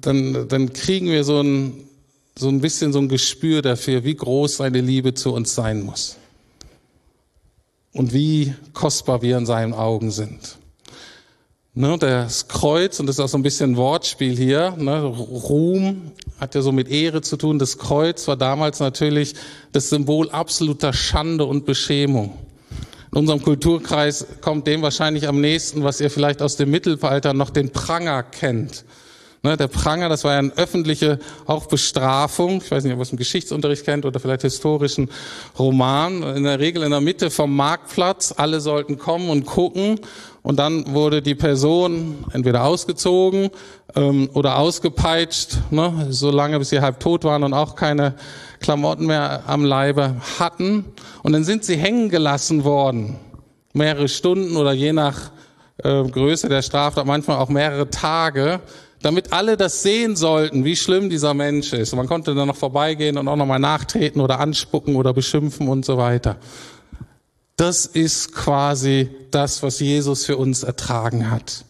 dann, 0.00 0.48
dann 0.48 0.72
kriegen 0.72 1.06
wir 1.06 1.24
so 1.24 1.40
ein, 1.40 1.88
so 2.42 2.48
ein 2.48 2.60
bisschen 2.60 2.92
so 2.92 2.98
ein 2.98 3.08
Gespür 3.08 3.62
dafür, 3.62 4.04
wie 4.04 4.14
groß 4.14 4.56
seine 4.58 4.80
Liebe 4.80 5.14
zu 5.14 5.32
uns 5.32 5.54
sein 5.54 5.82
muss. 5.82 6.16
Und 7.92 8.12
wie 8.12 8.54
kostbar 8.74 9.22
wir 9.22 9.38
in 9.38 9.46
seinen 9.46 9.72
Augen 9.72 10.10
sind. 10.10 10.58
Ne, 11.74 11.96
das 11.98 12.48
Kreuz, 12.48 13.00
und 13.00 13.06
das 13.06 13.16
ist 13.16 13.20
auch 13.20 13.28
so 13.28 13.38
ein 13.38 13.42
bisschen 13.42 13.78
Wortspiel 13.78 14.36
hier, 14.36 14.72
ne, 14.76 15.02
Ruhm 15.04 16.12
hat 16.38 16.54
ja 16.54 16.60
so 16.60 16.72
mit 16.72 16.88
Ehre 16.90 17.22
zu 17.22 17.38
tun. 17.38 17.58
Das 17.58 17.78
Kreuz 17.78 18.28
war 18.28 18.36
damals 18.36 18.80
natürlich 18.80 19.34
das 19.72 19.88
Symbol 19.88 20.28
absoluter 20.30 20.92
Schande 20.92 21.46
und 21.46 21.64
Beschämung. 21.64 22.36
In 23.12 23.18
unserem 23.18 23.42
Kulturkreis 23.42 24.26
kommt 24.40 24.66
dem 24.66 24.82
wahrscheinlich 24.82 25.28
am 25.28 25.40
nächsten, 25.40 25.84
was 25.84 26.00
ihr 26.00 26.10
vielleicht 26.10 26.42
aus 26.42 26.56
dem 26.56 26.70
Mittelalter 26.70 27.32
noch 27.34 27.50
den 27.50 27.70
Pranger 27.70 28.22
kennt. 28.22 28.84
Ne, 29.44 29.56
der 29.56 29.66
Pranger, 29.66 30.08
das 30.08 30.22
war 30.22 30.34
ja 30.34 30.38
eine 30.38 30.52
öffentliche 30.52 31.18
auch 31.46 31.66
Bestrafung. 31.66 32.62
Ich 32.64 32.70
weiß 32.70 32.84
nicht, 32.84 32.92
ob 32.92 33.00
ihr 33.00 33.02
es 33.02 33.10
im 33.10 33.18
Geschichtsunterricht 33.18 33.84
kennt 33.84 34.04
oder 34.04 34.20
vielleicht 34.20 34.42
historischen 34.42 35.10
Roman. 35.58 36.22
In 36.22 36.44
der 36.44 36.60
Regel 36.60 36.84
in 36.84 36.92
der 36.92 37.00
Mitte 37.00 37.28
vom 37.28 37.56
Marktplatz. 37.56 38.32
Alle 38.36 38.60
sollten 38.60 38.98
kommen 38.98 39.30
und 39.30 39.44
gucken. 39.44 39.98
Und 40.42 40.60
dann 40.60 40.94
wurde 40.94 41.22
die 41.22 41.34
Person 41.34 42.24
entweder 42.32 42.62
ausgezogen 42.62 43.50
ähm, 43.96 44.30
oder 44.32 44.58
ausgepeitscht, 44.58 45.58
ne, 45.70 46.06
so 46.10 46.30
lange 46.30 46.60
bis 46.60 46.70
sie 46.70 46.80
halb 46.80 47.00
tot 47.00 47.24
waren 47.24 47.42
und 47.42 47.52
auch 47.52 47.74
keine 47.74 48.14
Klamotten 48.60 49.06
mehr 49.06 49.42
am 49.48 49.64
Leibe 49.64 50.16
hatten. 50.38 50.84
Und 51.24 51.32
dann 51.32 51.42
sind 51.42 51.64
sie 51.64 51.76
hängen 51.76 52.10
gelassen 52.10 52.62
worden, 52.62 53.18
mehrere 53.72 54.06
Stunden 54.06 54.56
oder 54.56 54.72
je 54.72 54.92
nach 54.92 55.32
äh, 55.78 56.04
Größe 56.04 56.48
der 56.48 56.62
Straftat 56.62 57.06
manchmal 57.06 57.38
auch 57.38 57.48
mehrere 57.48 57.90
Tage, 57.90 58.60
damit 59.02 59.32
alle 59.32 59.56
das 59.56 59.82
sehen 59.82 60.16
sollten, 60.16 60.64
wie 60.64 60.76
schlimm 60.76 61.10
dieser 61.10 61.34
Mensch 61.34 61.72
ist. 61.72 61.92
Und 61.92 61.98
man 61.98 62.06
konnte 62.06 62.34
dann 62.34 62.48
noch 62.48 62.56
vorbeigehen 62.56 63.18
und 63.18 63.28
auch 63.28 63.36
nochmal 63.36 63.58
nachtreten 63.58 64.20
oder 64.20 64.40
anspucken 64.40 64.96
oder 64.96 65.12
beschimpfen 65.12 65.68
und 65.68 65.84
so 65.84 65.98
weiter. 65.98 66.38
Das 67.56 67.84
ist 67.84 68.32
quasi 68.32 69.10
das, 69.30 69.62
was 69.62 69.80
Jesus 69.80 70.24
für 70.24 70.36
uns 70.36 70.62
ertragen 70.62 71.30
hat. 71.30 71.64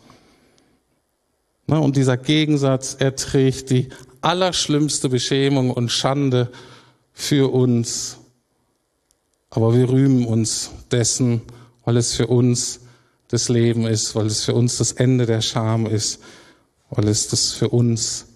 Ne, 1.67 1.81
und 1.81 1.97
dieser 1.97 2.17
Gegensatz, 2.17 2.97
er 2.99 3.17
trägt 3.17 3.71
die 3.71 3.89
allerschlimmste 4.21 5.09
Beschämung 5.09 5.71
und 5.71 5.91
Schande 5.91 6.51
für 7.13 7.53
uns. 7.53 8.19
Aber 9.51 9.75
wir 9.75 9.89
rühmen 9.89 10.27
uns 10.27 10.71
dessen, 10.91 11.43
weil 11.85 11.97
es 11.97 12.15
für 12.15 12.27
uns 12.27 12.81
das 13.29 13.49
Leben 13.49 13.87
ist, 13.87 14.15
weil 14.15 14.27
es 14.27 14.45
für 14.45 14.55
uns 14.55 14.77
das 14.77 14.93
Ende 14.93 15.27
der 15.27 15.41
Scham 15.41 15.87
ist, 15.87 16.21
weil 16.93 17.09
es 17.09 17.29
das 17.29 17.53
für 17.53 17.71
uns 17.71 18.27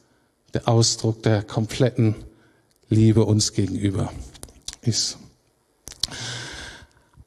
der 0.54 0.68
Ausdruck 0.68 1.22
der 1.22 1.42
kompletten 1.42 2.16
Liebe 2.88 3.24
uns 3.24 3.52
gegenüber 3.52 4.12
ist. 4.82 5.18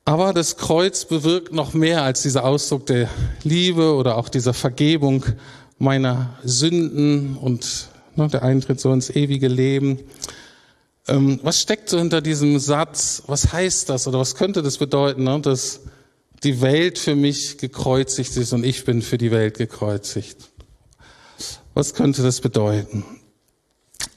Aber 0.06 0.34
das 0.34 0.58
Kreuz 0.58 1.06
bewirkt 1.06 1.54
noch 1.54 1.74
mehr 1.74 2.04
als 2.04 2.24
dieser 2.24 2.44
Ausdruck 2.44 2.88
der 2.88 3.10
Liebe 3.44 3.94
oder 3.94 4.18
auch 4.18 4.30
dieser 4.30 4.56
Vergebung 4.56 5.24
meiner 5.78 6.39
Sünden 6.44 7.38
und 7.38 7.89
ne, 8.15 8.28
der 8.28 8.42
Eintritt 8.42 8.80
so 8.80 8.92
ins 8.92 9.12
ewige 9.12 9.48
Leben. 9.48 10.00
Ähm, 11.08 11.39
was 11.44 11.62
steckt 11.62 11.89
so 11.89 12.00
hinter 12.00 12.22
diesem 12.22 12.58
Satz? 12.58 13.22
Was 13.28 13.54
heißt 13.54 13.89
das 13.89 14.08
oder 14.08 14.18
was 14.18 14.34
könnte 14.34 14.63
das 14.63 14.80
bedeuten, 14.80 15.26
ne, 15.26 15.39
dass 15.42 15.82
die 16.44 16.62
Welt 16.62 16.98
für 16.98 17.15
mich 17.15 17.60
gekreuzigt 17.60 18.36
ist 18.36 18.52
und 18.54 18.63
ich 18.63 18.86
bin 18.86 19.04
für 19.04 19.20
die 19.20 19.30
Welt 19.30 19.60
gekreuzigt? 19.60 20.50
Was 21.80 21.94
könnte 21.94 22.24
das 22.24 22.42
bedeuten? 22.42 23.06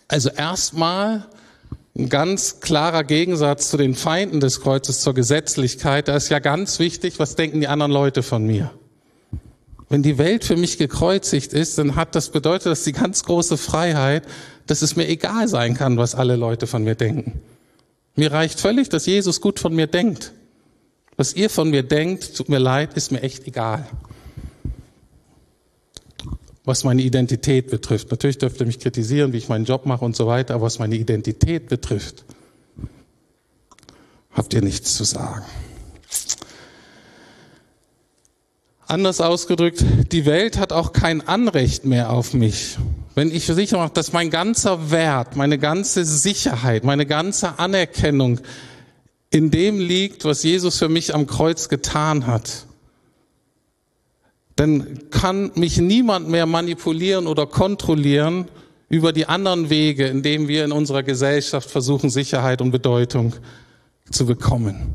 Also 0.09 0.31
erstmal 0.31 1.29
ein 1.97 2.09
ganz 2.09 2.59
klarer 2.59 3.05
Gegensatz 3.05 3.71
zu 3.71 3.77
den 3.77 3.95
Feinden 3.95 4.41
des 4.41 4.63
Kreuzes, 4.63 5.01
zur 5.01 5.15
Gesetzlichkeit. 5.15 6.09
Da 6.09 6.17
ist 6.17 6.29
ja 6.29 6.41
ganz 6.41 6.81
wichtig, 6.81 7.21
was 7.21 7.37
denken 7.37 7.61
die 7.61 7.69
anderen 7.69 7.93
Leute 7.93 8.25
von 8.25 8.45
mir? 8.45 8.73
Wenn 9.89 10.03
die 10.03 10.19
Welt 10.19 10.45
für 10.45 10.57
mich 10.57 10.77
gekreuzigt 10.77 11.53
ist, 11.53 11.79
dann 11.79 11.95
hat 11.95 12.17
das 12.17 12.31
bedeutet, 12.31 12.67
dass 12.67 12.83
die 12.83 12.91
ganz 12.91 13.23
große 13.23 13.57
Freiheit, 13.57 14.25
dass 14.67 14.83
es 14.83 14.97
mir 14.97 15.07
egal 15.09 15.47
sein 15.47 15.75
kann, 15.75 15.97
was 15.99 16.17
alle 16.17 16.35
Leute 16.35 16.67
von 16.67 16.83
mir 16.83 16.97
denken. 16.97 17.43
Mir 18.17 18.33
reicht 18.33 18.59
völlig, 18.59 18.89
dass 18.89 19.07
Jesus 19.07 19.41
gut 19.41 19.61
von 19.61 19.73
mir 19.73 19.87
denkt. 19.87 20.33
Was 21.17 21.35
ihr 21.35 21.49
von 21.49 21.71
mir 21.71 21.85
denkt, 21.85 22.37
tut 22.37 22.49
mir 22.49 22.59
leid, 22.59 22.95
ist 22.95 23.13
mir 23.13 23.23
echt 23.23 23.47
egal. 23.47 23.87
Was 26.65 26.85
meine 26.85 27.03
Identität 27.03 27.71
betrifft. 27.71 28.11
Natürlich 28.11 28.39
dürft 28.39 28.61
ihr 28.61 28.67
mich 28.67 28.79
kritisieren, 28.79 29.33
wie 29.33 29.39
ich 29.39 29.49
meinen 29.49 29.65
Job 29.65 29.87
mache 29.87 30.05
und 30.05 30.15
so 30.15 30.27
weiter, 30.27 30.55
aber 30.55 30.65
was 30.65 30.79
meine 30.79 30.95
Identität 30.95 31.69
betrifft, 31.69 32.25
habt 34.31 34.55
ihr 34.55 34.63
nichts 34.63 34.95
zu 34.95 35.05
sagen. 35.05 35.45
Anders 38.87 39.21
ausgedrückt, 39.21 39.85
die 40.13 40.27
Welt 40.27 40.59
hat 40.59 40.73
auch 40.73 40.93
kein 40.93 41.27
Anrecht 41.27 41.87
mehr 41.87 42.11
auf 42.11 42.35
mich. 42.35 42.77
Wenn 43.15 43.31
ich 43.31 43.47
sicher 43.47 43.79
mache, 43.79 43.93
dass 43.95 44.13
mein 44.13 44.31
ganzer 44.31 44.91
Wert, 44.91 45.35
meine 45.35 45.59
ganze 45.59 46.05
Sicherheit, 46.05 46.85
meine 46.85 47.07
ganze 47.07 47.59
Anerkennung 47.59 48.41
in 49.31 49.51
dem 49.51 49.81
liegt, 49.81 50.27
was 50.27 50.43
Jesus 50.43 50.79
für 50.79 50.91
mich 50.91 51.15
am 51.15 51.27
Kreuz 51.27 51.71
getan 51.71 52.27
hat, 52.27 52.67
dann 54.57 55.11
kann 55.11 55.51
mich 55.55 55.79
niemand 55.79 56.29
mehr 56.29 56.47
manipulieren 56.47 57.27
oder 57.27 57.47
kontrollieren 57.47 58.47
über 58.89 59.13
die 59.13 59.27
anderen 59.27 59.71
Wege, 59.71 60.07
in 60.07 60.23
denen 60.23 60.49
wir 60.49 60.65
in 60.65 60.73
unserer 60.73 61.03
Gesellschaft 61.03 61.71
versuchen, 61.71 62.11
Sicherheit 62.11 62.61
und 62.61 62.71
Bedeutung 62.71 63.35
zu 64.11 64.27
bekommen. 64.27 64.95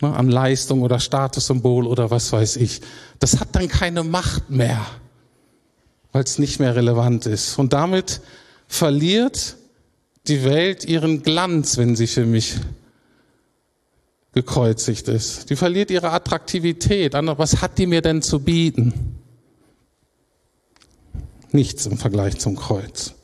Ne, 0.00 0.14
an 0.14 0.28
Leistung 0.28 0.82
oder 0.82 0.98
Statussymbol 0.98 1.86
oder 1.86 2.10
was 2.10 2.32
weiß 2.32 2.56
ich. 2.56 2.80
Das 3.20 3.38
hat 3.38 3.48
dann 3.52 3.68
keine 3.68 4.02
Macht 4.02 4.50
mehr, 4.50 4.84
weil 6.10 6.24
es 6.24 6.38
nicht 6.38 6.58
mehr 6.58 6.74
relevant 6.74 7.26
ist. 7.26 7.58
Und 7.58 7.72
damit 7.72 8.20
verliert 8.66 9.56
die 10.26 10.44
Welt 10.44 10.84
ihren 10.84 11.22
Glanz, 11.22 11.78
wenn 11.78 11.94
sie 11.94 12.08
für 12.08 12.26
mich 12.26 12.56
gekreuzigt 14.32 15.08
ist. 15.08 15.50
Die 15.50 15.56
verliert 15.56 15.90
ihre 15.90 16.10
Attraktivität. 16.10 17.14
Was 17.14 17.60
hat 17.60 17.78
die 17.78 17.86
mir 17.86 18.00
denn 18.00 18.22
zu 18.22 18.40
bieten? 18.40 19.18
Nichts 21.50 21.86
im 21.86 21.98
Vergleich 21.98 22.38
zum 22.38 22.56
Kreuz. 22.56 23.14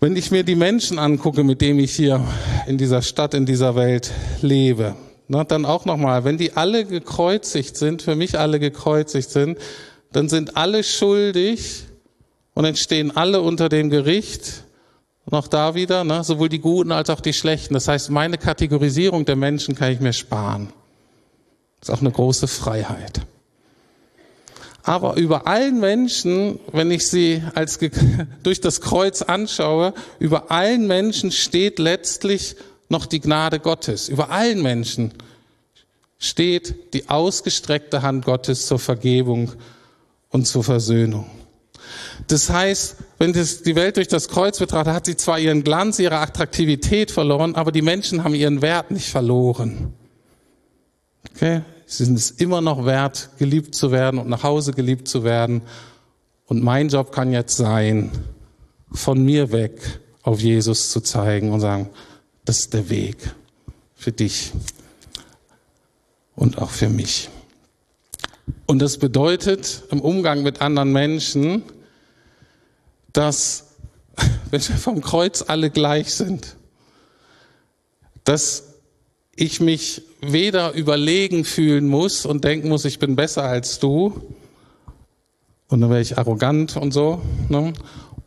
Wenn 0.00 0.16
ich 0.16 0.30
mir 0.30 0.44
die 0.44 0.54
Menschen 0.54 0.98
angucke, 0.98 1.44
mit 1.44 1.62
denen 1.62 1.78
ich 1.78 1.96
hier 1.96 2.22
in 2.66 2.76
dieser 2.76 3.00
Stadt, 3.00 3.32
in 3.32 3.46
dieser 3.46 3.74
Welt 3.74 4.10
lebe, 4.42 4.96
na, 5.28 5.44
dann 5.44 5.64
auch 5.64 5.86
nochmal, 5.86 6.24
wenn 6.24 6.36
die 6.36 6.52
alle 6.52 6.84
gekreuzigt 6.84 7.78
sind, 7.78 8.02
für 8.02 8.14
mich 8.14 8.38
alle 8.38 8.60
gekreuzigt 8.60 9.30
sind, 9.30 9.58
dann 10.12 10.28
sind 10.28 10.58
alle 10.58 10.84
schuldig 10.84 11.84
und 12.52 12.64
dann 12.64 12.76
stehen 12.76 13.16
alle 13.16 13.40
unter 13.40 13.70
dem 13.70 13.88
Gericht 13.88 14.63
noch 15.30 15.48
da 15.48 15.74
wieder, 15.74 16.04
ne, 16.04 16.22
sowohl 16.22 16.48
die 16.48 16.60
Guten 16.60 16.92
als 16.92 17.10
auch 17.10 17.20
die 17.20 17.32
Schlechten. 17.32 17.74
Das 17.74 17.88
heißt, 17.88 18.10
meine 18.10 18.38
Kategorisierung 18.38 19.24
der 19.24 19.36
Menschen 19.36 19.74
kann 19.74 19.92
ich 19.92 20.00
mir 20.00 20.12
sparen. 20.12 20.68
Das 21.80 21.88
ist 21.88 21.94
auch 21.94 22.00
eine 22.00 22.12
große 22.12 22.46
Freiheit. 22.46 23.22
Aber 24.82 25.14
über 25.16 25.46
allen 25.46 25.80
Menschen, 25.80 26.60
wenn 26.72 26.90
ich 26.90 27.08
sie 27.08 27.42
als 27.54 27.78
durch 28.42 28.60
das 28.60 28.82
Kreuz 28.82 29.22
anschaue, 29.22 29.94
über 30.18 30.50
allen 30.50 30.86
Menschen 30.86 31.32
steht 31.32 31.78
letztlich 31.78 32.56
noch 32.90 33.06
die 33.06 33.20
Gnade 33.20 33.60
Gottes. 33.60 34.10
Über 34.10 34.30
allen 34.30 34.62
Menschen 34.62 35.14
steht 36.18 36.94
die 36.94 37.08
ausgestreckte 37.08 38.02
Hand 38.02 38.26
Gottes 38.26 38.66
zur 38.66 38.78
Vergebung 38.78 39.52
und 40.28 40.46
zur 40.46 40.64
Versöhnung. 40.64 41.30
Das 42.28 42.50
heißt, 42.50 42.96
wenn 43.18 43.32
das 43.32 43.62
die 43.62 43.76
Welt 43.76 43.96
durch 43.96 44.08
das 44.08 44.28
Kreuz 44.28 44.58
betrachtet, 44.58 44.94
hat 44.94 45.06
sie 45.06 45.16
zwar 45.16 45.38
ihren 45.38 45.64
Glanz, 45.64 45.98
ihre 45.98 46.18
Attraktivität 46.18 47.10
verloren, 47.10 47.54
aber 47.54 47.72
die 47.72 47.82
Menschen 47.82 48.24
haben 48.24 48.34
ihren 48.34 48.62
Wert 48.62 48.90
nicht 48.90 49.08
verloren. 49.08 49.92
Okay? 51.30 51.62
Sie 51.86 52.04
sind 52.04 52.18
es 52.18 52.30
immer 52.30 52.60
noch 52.60 52.86
wert, 52.86 53.30
geliebt 53.38 53.74
zu 53.74 53.92
werden 53.92 54.18
und 54.18 54.28
nach 54.28 54.42
Hause 54.42 54.72
geliebt 54.72 55.08
zu 55.08 55.24
werden. 55.24 55.62
Und 56.46 56.62
mein 56.62 56.88
Job 56.88 57.12
kann 57.12 57.32
jetzt 57.32 57.56
sein, 57.56 58.10
von 58.90 59.22
mir 59.22 59.52
weg 59.52 60.00
auf 60.22 60.40
Jesus 60.40 60.90
zu 60.90 61.00
zeigen 61.00 61.52
und 61.52 61.60
sagen, 61.60 61.90
das 62.44 62.60
ist 62.60 62.74
der 62.74 62.88
Weg 62.88 63.16
für 63.94 64.12
dich 64.12 64.52
und 66.36 66.58
auch 66.58 66.70
für 66.70 66.88
mich. 66.88 67.28
Und 68.66 68.80
das 68.80 68.98
bedeutet 68.98 69.84
im 69.90 70.00
Umgang 70.00 70.42
mit 70.42 70.60
anderen 70.60 70.92
Menschen, 70.92 71.62
dass, 73.12 73.76
wenn 74.50 74.60
wir 74.60 74.76
vom 74.76 75.00
Kreuz 75.00 75.44
alle 75.46 75.70
gleich 75.70 76.14
sind, 76.14 76.56
dass 78.24 78.74
ich 79.36 79.60
mich 79.60 80.02
weder 80.20 80.72
überlegen 80.72 81.44
fühlen 81.44 81.86
muss 81.86 82.24
und 82.24 82.44
denken 82.44 82.68
muss, 82.68 82.84
ich 82.84 82.98
bin 82.98 83.16
besser 83.16 83.44
als 83.44 83.78
du, 83.78 84.22
und 85.68 85.80
dann 85.80 85.90
wäre 85.90 86.00
ich 86.00 86.18
arrogant 86.18 86.76
und 86.76 86.92
so, 86.92 87.20
ne? 87.48 87.72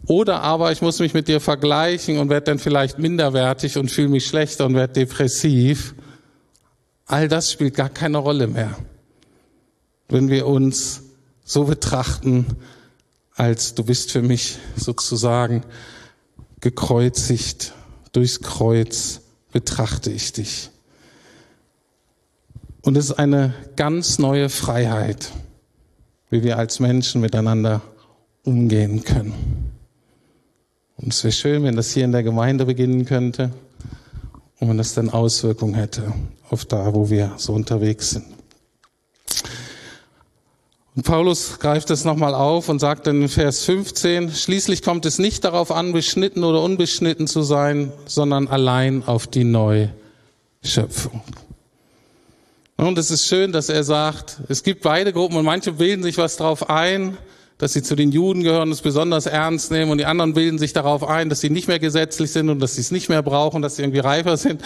oder 0.07 0.41
aber 0.41 0.71
ich 0.71 0.81
muss 0.81 0.99
mich 0.99 1.13
mit 1.13 1.27
dir 1.27 1.39
vergleichen 1.39 2.17
und 2.17 2.29
werde 2.29 2.45
dann 2.45 2.59
vielleicht 2.59 2.97
minderwertig 2.99 3.77
und 3.77 3.91
fühle 3.91 4.09
mich 4.09 4.25
schlechter 4.25 4.65
und 4.65 4.75
werde 4.75 4.93
depressiv. 4.93 5.95
All 7.05 7.27
das 7.27 7.51
spielt 7.51 7.75
gar 7.75 7.89
keine 7.89 8.17
Rolle 8.17 8.47
mehr, 8.47 8.77
wenn 10.09 10.29
wir 10.29 10.47
uns 10.47 11.03
so 11.43 11.65
betrachten, 11.65 12.45
als 13.35 13.75
du 13.75 13.83
bist 13.83 14.11
für 14.11 14.21
mich 14.21 14.57
sozusagen 14.75 15.63
gekreuzigt, 16.59 17.73
durchs 18.11 18.41
Kreuz 18.41 19.21
betrachte 19.51 20.11
ich 20.11 20.33
dich. 20.33 20.69
Und 22.81 22.97
es 22.97 23.05
ist 23.05 23.19
eine 23.19 23.53
ganz 23.75 24.17
neue 24.17 24.49
Freiheit, 24.49 25.31
wie 26.29 26.43
wir 26.43 26.57
als 26.57 26.79
Menschen 26.79 27.21
miteinander 27.21 27.81
umgehen 28.43 29.03
können. 29.03 29.33
Und 30.95 31.13
es 31.13 31.23
wäre 31.23 31.31
schön, 31.31 31.63
wenn 31.63 31.75
das 31.75 31.91
hier 31.91 32.05
in 32.05 32.11
der 32.11 32.23
Gemeinde 32.23 32.65
beginnen 32.65 33.05
könnte 33.05 33.51
und 34.59 34.69
wenn 34.69 34.77
das 34.77 34.93
dann 34.93 35.09
Auswirkungen 35.09 35.75
hätte 35.75 36.13
auf 36.49 36.65
da, 36.65 36.93
wo 36.93 37.09
wir 37.09 37.33
so 37.37 37.53
unterwegs 37.53 38.11
sind. 38.11 38.36
Und 40.97 41.03
Paulus 41.03 41.59
greift 41.59 41.91
es 41.91 42.05
nochmal 42.05 42.33
auf 42.33 42.69
und 42.69 42.79
sagt 42.79 43.05
in 43.05 43.29
Vers 43.29 43.63
15, 43.65 44.31
schließlich 44.31 44.81
kommt 44.81 45.05
es 45.05 45.19
nicht 45.19 45.43
darauf 45.43 45.71
an, 45.71 45.93
beschnitten 45.93 46.43
oder 46.43 46.63
unbeschnitten 46.63 47.27
zu 47.27 47.43
sein, 47.43 47.93
sondern 48.07 48.47
allein 48.47 49.03
auf 49.05 49.27
die 49.27 49.43
Neuschöpfung. 49.43 51.21
Und 52.77 52.97
es 52.97 53.11
ist 53.11 53.27
schön, 53.27 53.51
dass 53.51 53.69
er 53.69 53.83
sagt, 53.83 54.37
es 54.49 54.63
gibt 54.63 54.81
beide 54.81 55.13
Gruppen 55.13 55.37
und 55.37 55.45
manche 55.45 55.73
bilden 55.73 56.01
sich 56.01 56.17
was 56.17 56.35
darauf 56.35 56.67
ein, 56.67 57.15
dass 57.59 57.73
sie 57.73 57.83
zu 57.83 57.95
den 57.95 58.11
Juden 58.11 58.41
gehören, 58.41 58.71
es 58.71 58.81
besonders 58.81 59.27
ernst 59.27 59.69
nehmen 59.69 59.91
und 59.91 59.99
die 59.99 60.05
anderen 60.05 60.33
bilden 60.33 60.57
sich 60.57 60.73
darauf 60.73 61.07
ein, 61.07 61.29
dass 61.29 61.41
sie 61.41 61.51
nicht 61.51 61.67
mehr 61.67 61.77
gesetzlich 61.77 62.31
sind 62.31 62.49
und 62.49 62.59
dass 62.59 62.73
sie 62.73 62.81
es 62.81 62.89
nicht 62.89 63.07
mehr 63.07 63.21
brauchen, 63.21 63.61
dass 63.61 63.75
sie 63.75 63.83
irgendwie 63.83 63.99
reifer 63.99 64.35
sind. 64.35 64.63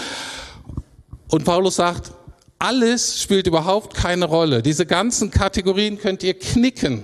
Und 1.28 1.44
Paulus 1.44 1.76
sagt, 1.76 2.14
alles 2.62 3.20
spielt 3.20 3.48
überhaupt 3.48 3.96
keine 3.96 4.26
Rolle. 4.26 4.62
Diese 4.62 4.86
ganzen 4.86 5.32
Kategorien 5.32 5.98
könnt 5.98 6.22
ihr 6.22 6.36
knicken. 6.36 7.04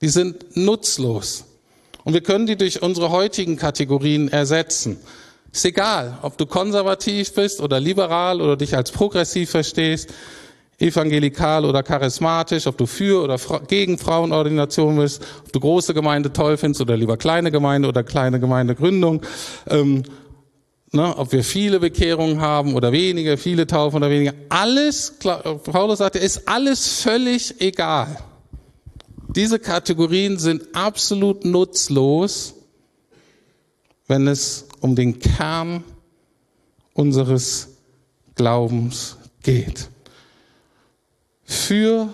Die 0.00 0.08
sind 0.08 0.56
nutzlos. 0.56 1.44
Und 2.04 2.14
wir 2.14 2.22
können 2.22 2.46
die 2.46 2.56
durch 2.56 2.82
unsere 2.82 3.10
heutigen 3.10 3.56
Kategorien 3.56 4.28
ersetzen. 4.28 4.98
Ist 5.52 5.64
egal, 5.64 6.18
ob 6.22 6.38
du 6.38 6.46
konservativ 6.46 7.34
bist 7.34 7.60
oder 7.60 7.80
liberal 7.80 8.40
oder 8.40 8.56
dich 8.56 8.76
als 8.76 8.92
progressiv 8.92 9.50
verstehst, 9.50 10.08
evangelikal 10.78 11.64
oder 11.64 11.82
charismatisch, 11.82 12.66
ob 12.66 12.78
du 12.78 12.86
für 12.86 13.22
oder 13.22 13.38
gegen 13.66 13.98
Frauenordination 13.98 14.96
bist, 14.96 15.22
ob 15.44 15.52
du 15.52 15.60
große 15.60 15.94
Gemeinde 15.94 16.32
toll 16.32 16.56
findest 16.56 16.80
oder 16.80 16.96
lieber 16.96 17.16
kleine 17.16 17.50
Gemeinde 17.50 17.88
oder 17.88 18.04
kleine 18.04 18.40
Gemeindegründung. 18.40 19.22
Ähm, 19.68 20.04
ne, 20.92 21.16
ob 21.16 21.32
wir 21.32 21.42
viele 21.42 21.80
Bekehrungen 21.80 22.40
haben 22.40 22.74
oder 22.74 22.92
wenige, 22.92 23.36
viele 23.36 23.66
Taufen 23.66 23.96
oder 23.96 24.10
weniger, 24.10 24.34
alles, 24.48 25.14
Paulus 25.18 25.98
sagte, 25.98 26.18
ist 26.18 26.48
alles 26.48 27.00
völlig 27.02 27.60
egal. 27.60 28.18
Diese 29.34 29.58
Kategorien 29.58 30.38
sind 30.38 30.74
absolut 30.74 31.44
nutzlos, 31.44 32.54
wenn 34.06 34.28
es 34.28 34.68
um 34.80 34.94
den 34.94 35.18
Kern 35.18 35.82
unseres 36.92 37.68
Glaubens 38.34 39.16
geht. 39.42 39.88
Für 41.44 42.12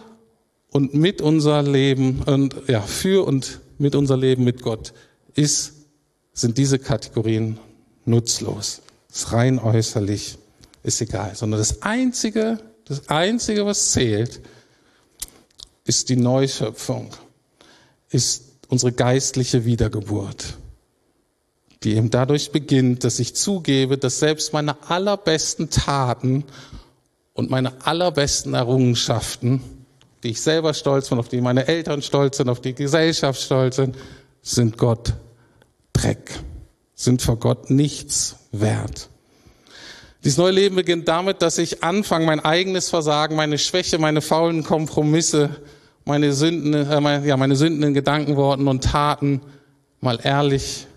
und 0.70 0.94
mit 0.94 1.20
unser 1.20 1.62
Leben 1.62 2.22
und 2.24 2.54
ja, 2.68 2.82
für 2.82 3.26
und 3.26 3.60
mit 3.78 3.96
unser 3.96 4.16
Leben 4.16 4.44
mit 4.44 4.62
Gott 4.62 4.92
ist, 5.34 5.72
sind 6.32 6.58
diese 6.58 6.78
Kategorien 6.78 7.58
nutzlos. 8.08 8.82
Ist 9.10 9.32
rein 9.32 9.58
äußerlich, 9.58 10.38
ist 10.82 11.00
egal. 11.00 11.34
Sondern 11.34 11.60
das 11.60 11.82
Einzige, 11.82 12.58
das 12.84 13.08
Einzige, 13.08 13.66
was 13.66 13.92
zählt, 13.92 14.40
ist 15.84 16.08
die 16.08 16.16
Neuschöpfung, 16.16 17.10
ist 18.10 18.44
unsere 18.68 18.92
geistliche 18.92 19.64
Wiedergeburt, 19.64 20.58
die 21.82 21.94
eben 21.94 22.10
dadurch 22.10 22.50
beginnt, 22.50 23.04
dass 23.04 23.18
ich 23.18 23.34
zugebe, 23.34 23.96
dass 23.96 24.18
selbst 24.18 24.52
meine 24.52 24.90
allerbesten 24.90 25.70
Taten 25.70 26.44
und 27.32 27.50
meine 27.50 27.86
allerbesten 27.86 28.54
Errungenschaften 28.54 29.62
die 30.22 30.30
ich 30.30 30.40
selber 30.40 30.74
stolz 30.74 31.08
bin, 31.08 31.18
auf 31.18 31.28
die 31.28 31.40
meine 31.40 31.68
Eltern 31.68 32.02
stolz 32.02 32.38
sind, 32.38 32.48
auf 32.48 32.60
die 32.60 32.74
Gesellschaft 32.74 33.40
stolz 33.40 33.76
sind, 33.76 33.96
sind 34.42 34.76
Gott 34.76 35.14
Dreck, 35.92 36.30
sind 36.98 37.22
vor 37.22 37.36
Gott 37.36 37.70
nichts 37.70 38.34
wert. 38.50 39.08
Dieses 40.24 40.36
neue 40.36 40.50
Leben 40.50 40.74
beginnt 40.74 41.06
damit, 41.06 41.42
dass 41.42 41.56
ich 41.56 41.84
anfange, 41.84 42.26
mein 42.26 42.40
eigenes 42.40 42.90
Versagen, 42.90 43.36
meine 43.36 43.56
Schwäche, 43.56 43.98
meine 43.98 44.20
faulen 44.20 44.64
Kompromisse, 44.64 45.50
meine 46.04 46.32
Sünden, 46.32 46.74
äh, 46.74 47.00
meine, 47.00 47.24
ja, 47.24 47.36
meine 47.36 47.54
Sünden 47.54 47.84
in 47.84 47.94
Gedanken, 47.94 48.34
Worten 48.34 48.66
und 48.66 48.82
Taten 48.82 49.40
mal 50.00 50.18
ehrlich 50.24 50.88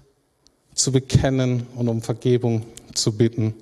zu 0.73 0.91
bekennen 0.91 1.67
und 1.75 1.87
um 1.87 2.01
Vergebung 2.01 2.65
zu 2.95 3.15
bitten. 3.15 3.53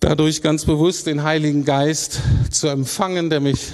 Dadurch 0.00 0.40
ganz 0.40 0.64
bewusst 0.64 1.06
den 1.06 1.22
Heiligen 1.22 1.66
Geist 1.66 2.18
zu 2.50 2.68
empfangen, 2.68 3.28
der 3.28 3.40
mich 3.40 3.72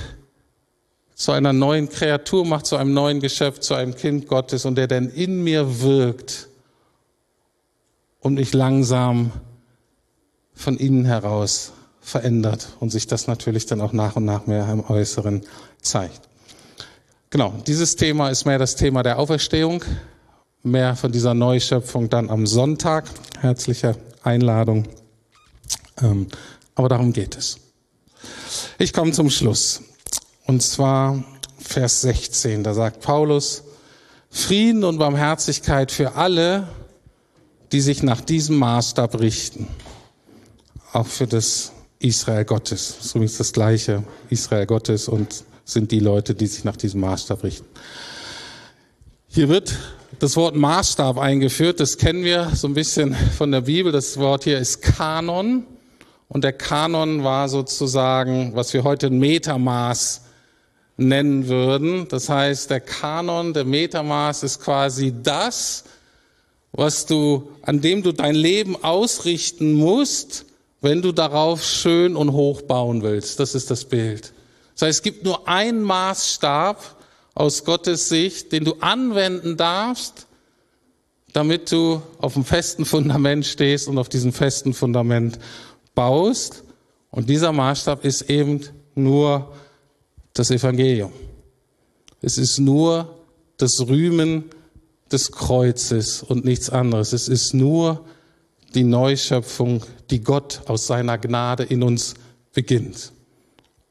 zu 1.15 1.31
einer 1.31 1.53
neuen 1.53 1.89
Kreatur 1.89 2.45
macht, 2.45 2.67
zu 2.67 2.75
einem 2.77 2.93
neuen 2.93 3.21
Geschöpf, 3.21 3.61
zu 3.61 3.75
einem 3.75 3.95
Kind 3.95 4.27
Gottes 4.27 4.65
und 4.65 4.75
der 4.75 4.89
dann 4.89 5.09
in 5.11 5.45
mir 5.45 5.81
wirkt 5.81 6.48
und 8.21 8.35
mich 8.35 8.53
langsam 8.53 9.33
von 10.55 10.77
innen 10.77 11.05
heraus 11.05 11.73
verändert 12.01 12.69
und 12.81 12.91
sich 12.91 13.07
das 13.07 13.27
natürlich 13.27 13.67
dann 13.67 13.81
auch 13.81 13.93
nach 13.93 14.17
und 14.17 14.25
nach 14.25 14.47
mehr 14.47 14.69
im 14.69 14.85
Äußeren 14.89 15.43
zeigt. 15.81 16.29
Genau, 17.31 17.53
dieses 17.67 17.97
Thema 17.97 18.31
ist 18.31 18.47
mehr 18.47 18.59
das 18.59 18.75
Thema 18.75 19.03
der 19.03 19.19
Auferstehung, 19.19 19.85
mehr 20.63 20.97
von 20.97 21.13
dieser 21.13 21.35
Neuschöpfung 21.35 22.09
dann 22.09 22.31
am 22.31 22.47
Sonntag. 22.47 23.05
Herzliche 23.41 23.97
Einladung. 24.23 24.85
Ähm, 26.01 26.27
aber 26.75 26.89
darum 26.89 27.13
geht 27.13 27.37
es. 27.37 27.59
Ich 28.79 28.93
komme 28.93 29.13
zum 29.13 29.31
Schluss. 29.31 29.83
Und 30.47 30.63
zwar 30.63 31.23
Vers 31.59 32.01
16. 32.01 32.65
Da 32.65 32.73
sagt 32.73 33.03
Paulus, 33.03 33.65
Frieden 34.31 34.85
und 34.85 34.99
Barmherzigkeit 34.99 35.93
für 35.93 36.15
alle, 36.15 36.69
die 37.73 37.81
sich 37.81 38.03
nach 38.03 38.21
diesem 38.21 38.57
Maßstab 38.57 39.21
richten. 39.21 39.67
Auch 40.93 41.07
für 41.07 41.27
das 41.27 41.73
Israel 41.99 42.45
Gottes. 42.45 42.97
So 43.01 43.21
ist 43.21 43.41
das 43.41 43.53
gleiche 43.53 44.05
Israel 44.31 44.67
Gottes 44.67 45.09
und 45.09 45.45
sind 45.65 45.91
die 45.91 46.01
Leute, 46.01 46.35
die 46.35 46.47
sich 46.47 46.65
nach 46.65 46.77
diesem 46.77 47.01
Maßstab 47.01 47.45
richten. 47.45 47.67
Hier 49.29 49.49
wird 49.49 49.77
das 50.19 50.37
Wort 50.37 50.57
Maßstab 50.57 51.19
eingeführt. 51.19 51.81
Das 51.81 51.99
kennen 51.99 52.25
wir 52.25 52.51
so 52.55 52.67
ein 52.67 52.75
bisschen 52.75 53.15
von 53.15 53.53
der 53.53 53.63
Bibel. 53.63 53.93
Das 53.93 54.17
Wort 54.17 54.45
hier 54.45 54.59
ist 54.59 54.81
Kanon. 54.81 55.65
Und 56.29 56.45
der 56.45 56.53
Kanon 56.53 57.25
war 57.25 57.49
sozusagen, 57.49 58.55
was 58.55 58.73
wir 58.73 58.85
heute 58.85 59.09
ein 59.09 59.19
Metermaß 59.19 60.23
nennen 60.97 61.49
würden. 61.49 62.09
Das 62.09 62.29
heißt, 62.29 62.71
der 62.71 62.81
Kanon, 62.81 63.53
der 63.53 63.65
Metermaß 63.65 64.43
ist 64.43 64.61
quasi 64.61 65.15
das, 65.23 65.85
was 66.73 67.07
du, 67.07 67.51
an 67.63 67.81
dem 67.81 68.03
du 68.03 68.13
dein 68.13 68.35
Leben 68.35 68.83
ausrichten 68.83 69.73
musst, 69.73 70.45
wenn 70.81 71.03
du 71.03 71.13
darauf 71.13 71.65
schön 71.65 72.17
und 72.17 72.33
hoch 72.33 72.63
bauen 72.63 73.03
willst. 73.03 73.41
Das 73.41 73.55
ist 73.55 73.71
das 73.71 73.85
Bild. 73.85 74.33
Das 74.75 74.83
heißt, 74.83 74.99
es 74.99 75.03
gibt 75.03 75.25
nur 75.25 75.49
einen 75.49 75.83
Maßstab 75.83 76.97
aus 77.35 77.65
Gottes 77.65 78.09
Sicht, 78.09 78.53
den 78.53 78.65
du 78.65 78.75
anwenden 78.81 79.57
darfst, 79.57 80.27
damit 81.33 81.73
du 81.73 82.03
auf 82.19 82.37
einem 82.37 82.45
festen 82.45 82.85
Fundament 82.85 83.47
stehst 83.47 83.89
und 83.89 83.99
auf 83.99 84.09
diesem 84.09 84.33
festen 84.33 84.75
Fundament 84.75 85.39
baust. 85.95 86.65
Und 87.11 87.29
dieser 87.29 87.53
Maßstab 87.53 88.05
ist 88.05 88.23
eben 88.31 88.61
nur 88.95 89.53
das 90.33 90.51
Evangelium. 90.51 91.13
Es 92.21 92.39
ist 92.39 92.59
nur 92.59 93.17
das 93.57 93.81
Rühmen 93.81 94.45
des 95.13 95.33
Kreuzes 95.33 96.23
und 96.23 96.45
nichts 96.45 96.71
anderes. 96.71 97.13
Es 97.13 97.29
ist 97.29 97.55
nur 97.55 98.05
die 98.75 98.85
Neuschöpfung, 98.85 99.83
die 100.11 100.21
Gott 100.21 100.63
aus 100.67 100.87
seiner 100.87 101.19
Gnade 101.19 101.65
in 101.65 101.83
uns 101.83 102.15
beginnt. 102.53 103.13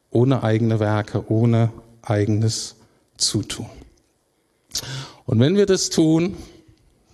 Ohne 0.09 0.43
eigene 0.43 0.79
Werke, 0.79 1.29
ohne 1.31 1.71
eigenes 2.01 2.75
Zutun. 3.17 3.67
Und 5.25 5.39
wenn 5.39 5.55
wir 5.55 5.65
das 5.65 5.89
tun, 5.89 6.37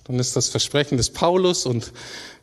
dann 0.04 0.20
ist 0.20 0.36
das 0.36 0.50
Versprechen 0.50 0.98
des 0.98 1.10
Paulus 1.10 1.66
und 1.66 1.92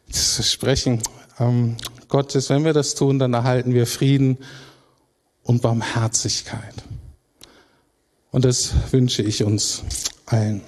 das 0.08 0.34
Versprechen 0.34 1.02
ähm, 1.38 1.76
Gottes, 2.08 2.50
wenn 2.50 2.64
wir 2.64 2.72
das 2.72 2.94
tun, 2.94 3.18
dann 3.18 3.34
erhalten 3.34 3.74
wir 3.74 3.86
Frieden 3.86 4.38
und 5.42 5.62
Barmherzigkeit. 5.62 6.74
Und 8.30 8.44
das 8.44 8.72
wünsche 8.92 9.22
ich 9.22 9.44
uns 9.44 9.82
allen. 10.26 10.62